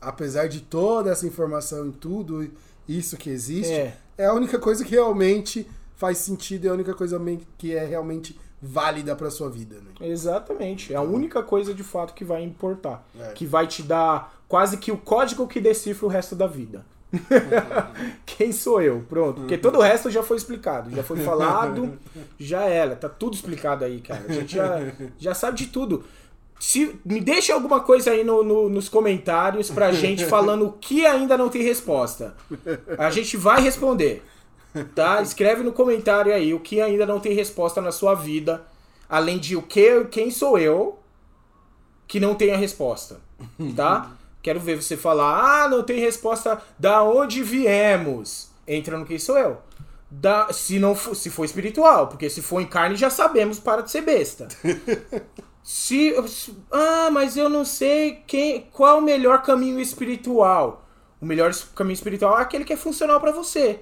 [0.00, 2.50] apesar de toda essa informação e tudo
[2.86, 5.66] isso que existe, é, é a única coisa que realmente
[6.02, 7.16] faz sentido e é a única coisa
[7.56, 9.76] que é realmente válida para sua vida.
[9.76, 10.08] Né?
[10.08, 10.92] Exatamente.
[10.92, 13.06] É a única coisa de fato que vai importar.
[13.20, 13.28] É.
[13.34, 16.84] Que vai te dar quase que o código que decifra o resto da vida.
[18.26, 19.04] Quem sou eu?
[19.08, 19.42] Pronto.
[19.42, 21.96] Porque todo o resto já foi explicado, já foi falado,
[22.36, 22.96] já era.
[22.96, 24.24] Tá tudo explicado aí, cara.
[24.28, 24.80] A gente já,
[25.16, 26.02] já sabe de tudo.
[26.58, 31.06] Se, me deixa alguma coisa aí no, no, nos comentários pra gente falando o que
[31.06, 32.34] ainda não tem resposta.
[32.98, 34.24] A gente vai responder.
[34.94, 35.20] Tá?
[35.20, 38.64] Escreve no comentário aí o que ainda não tem resposta na sua vida,
[39.08, 40.98] além de o que, quem sou eu
[42.08, 43.20] que não tem a resposta,
[43.76, 44.12] tá?
[44.42, 48.50] Quero ver você falar: "Ah, não tem resposta da onde viemos".
[48.66, 49.58] Entra no quem sou eu.
[50.10, 53.82] Da, se não for, se for espiritual, porque se for em carne já sabemos para
[53.82, 54.48] de ser besta.
[55.62, 56.14] se
[56.70, 60.86] ah, mas eu não sei quem qual o melhor caminho espiritual.
[61.20, 63.80] O melhor caminho espiritual é aquele que é funcional para você.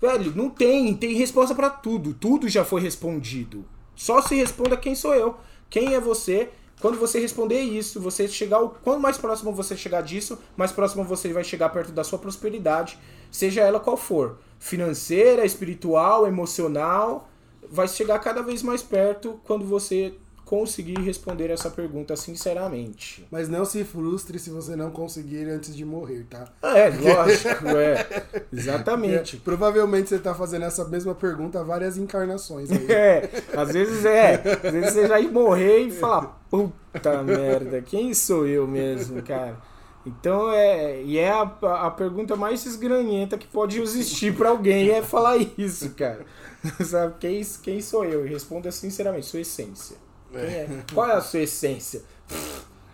[0.00, 2.14] Velho, não tem, tem resposta para tudo.
[2.14, 3.64] Tudo já foi respondido.
[3.96, 5.36] Só se responda quem sou eu,
[5.68, 6.50] quem é você.
[6.80, 11.02] Quando você responder isso, você chegar o quanto mais próximo você chegar disso, mais próximo
[11.02, 12.96] você vai chegar perto da sua prosperidade,
[13.32, 17.28] seja ela qual for, financeira, espiritual, emocional,
[17.68, 20.14] vai chegar cada vez mais perto quando você
[20.48, 23.28] conseguir responder essa pergunta sinceramente.
[23.30, 26.48] Mas não se frustre se você não conseguir antes de morrer, tá?
[26.62, 28.24] É, lógico, é.
[28.50, 29.36] Exatamente.
[29.36, 32.70] É, provavelmente você está fazendo essa mesma pergunta várias encarnações.
[32.70, 32.88] Aí.
[32.98, 34.34] É, às vezes é.
[34.64, 39.58] Às vezes você já ir morrer e falar, puta merda, quem sou eu mesmo, cara?
[40.06, 41.02] Então é.
[41.02, 45.90] E é a, a pergunta mais esgranhenta que pode existir para alguém é falar isso,
[45.90, 46.24] cara.
[46.82, 47.16] Sabe?
[47.20, 48.26] Quem, quem sou eu?
[48.26, 50.07] E responda sinceramente, sua essência.
[50.40, 50.42] É.
[50.42, 50.68] é.
[50.92, 52.02] Qual é a sua essência?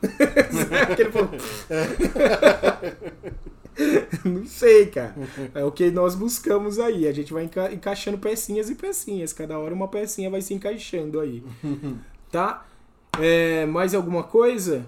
[4.24, 5.14] Não sei, cara.
[5.54, 7.08] É o que nós buscamos aí.
[7.08, 9.32] A gente vai enca encaixando pecinhas e pecinhas.
[9.32, 11.42] Cada hora uma pecinha vai se encaixando aí.
[12.30, 12.66] Tá?
[13.20, 14.86] É, mais alguma coisa?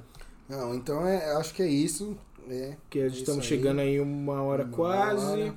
[0.49, 2.17] Não, então é, acho que é isso.
[2.49, 5.43] É, que estamos chegando aí uma hora uma quase.
[5.43, 5.55] Hora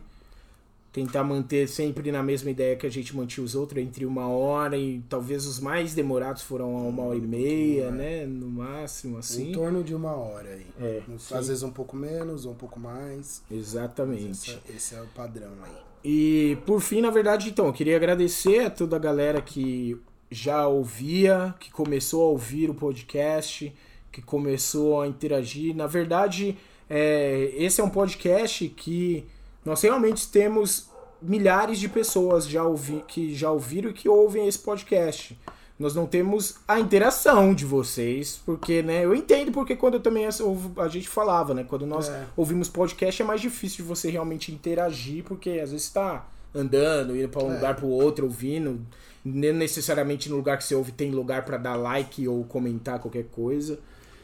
[1.00, 4.78] tentar manter sempre na mesma ideia que a gente mantinha os outros, entre uma hora
[4.78, 7.92] e talvez os mais demorados foram a uma hora e meia, é.
[7.92, 8.26] né?
[8.26, 9.50] No máximo, assim.
[9.50, 10.68] Em torno de uma hora aí.
[10.80, 13.42] É, Às vezes um pouco menos, um pouco mais.
[13.50, 14.52] Exatamente.
[14.52, 15.72] Esse, esse, é o padrão aí.
[16.04, 19.98] E por fim, na verdade, então, eu queria agradecer a toda a galera que
[20.30, 23.74] já ouvia, que começou a ouvir o podcast,
[24.12, 25.76] que começou a interagir.
[25.76, 26.58] Na verdade,
[26.90, 29.26] é, esse é um podcast que
[29.64, 30.89] nós realmente temos
[31.22, 35.38] milhares de pessoas já ouvi, que já ouviram e que ouvem esse podcast.
[35.78, 40.26] Nós não temos a interação de vocês, porque, né, eu entendo porque quando eu também
[40.26, 42.26] a gente falava, né, quando nós é.
[42.36, 47.30] ouvimos podcast é mais difícil de você realmente interagir, porque às vezes está andando, indo
[47.30, 47.56] para um é.
[47.56, 48.82] lugar para o outro, ouvindo,
[49.24, 53.26] nem necessariamente no lugar que você ouve tem lugar para dar like ou comentar qualquer
[53.26, 53.80] coisa.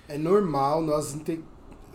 [0.09, 1.15] É normal, nós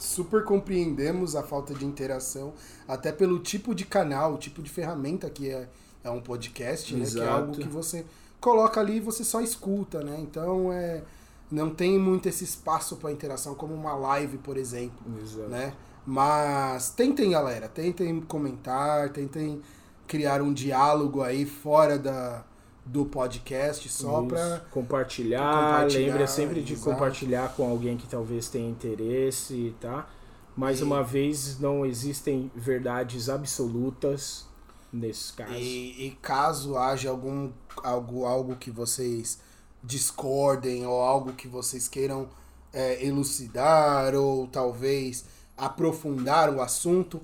[0.01, 2.53] super compreendemos a falta de interação,
[2.89, 5.69] até pelo tipo de canal, o tipo de ferramenta que é,
[6.03, 7.07] é um podcast, né?
[7.07, 8.05] Que é algo que você
[8.41, 10.19] coloca ali e você só escuta, né?
[10.21, 11.03] Então é
[11.51, 15.49] não tem muito esse espaço para interação como uma live, por exemplo, Exato.
[15.49, 15.75] né?
[16.07, 19.61] Mas tentem, galera, tentem comentar, tentem
[20.07, 22.45] criar um diálogo aí fora da
[22.85, 25.41] do podcast, só para compartilhar.
[25.53, 26.91] compartilhar, Lembra sempre de exato.
[26.91, 30.09] compartilhar com alguém que talvez tenha interesse, tá?
[30.57, 34.47] Mais E- uma vez, não existem verdades absolutas
[34.93, 35.57] nesses casos.
[35.57, 37.51] E, e caso haja algum
[37.83, 39.39] algo, algo que vocês
[39.85, 42.29] discordem ou algo que vocês queiram
[42.73, 45.25] é, elucidar ou talvez
[45.57, 47.21] aprofundar o assunto,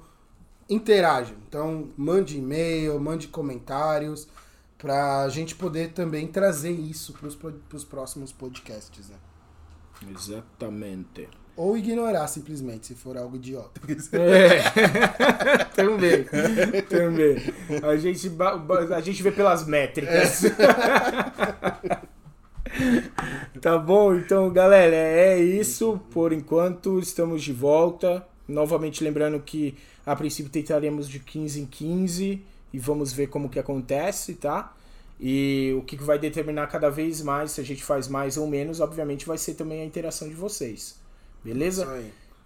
[0.69, 1.37] interajam.
[1.49, 4.27] Então, mande e-mail, mande comentários
[4.87, 7.27] para a gente poder também trazer isso para
[7.77, 9.09] os próximos podcasts.
[9.09, 9.17] Né?
[10.15, 11.29] Exatamente.
[11.57, 13.81] Ou ignorar simplesmente, se for algo idiota.
[14.13, 15.65] É.
[15.75, 16.25] também.
[16.89, 17.37] Também.
[17.83, 18.31] A gente,
[18.95, 20.43] a gente vê pelas métricas.
[23.61, 24.15] tá bom?
[24.15, 26.01] Então, galera, é isso.
[26.13, 28.25] Por enquanto, estamos de volta.
[28.47, 32.47] Novamente lembrando que a princípio tentaremos de 15 em 15
[32.77, 34.75] e vamos ver como que acontece, tá?
[35.19, 38.47] E o que que vai determinar cada vez mais se a gente faz mais ou
[38.47, 41.01] menos, obviamente vai ser também a interação de vocês.
[41.43, 41.89] Beleza?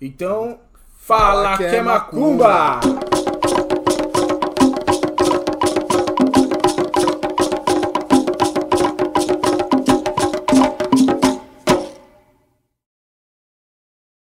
[0.01, 0.61] Então,
[1.01, 2.79] fala que é macumba!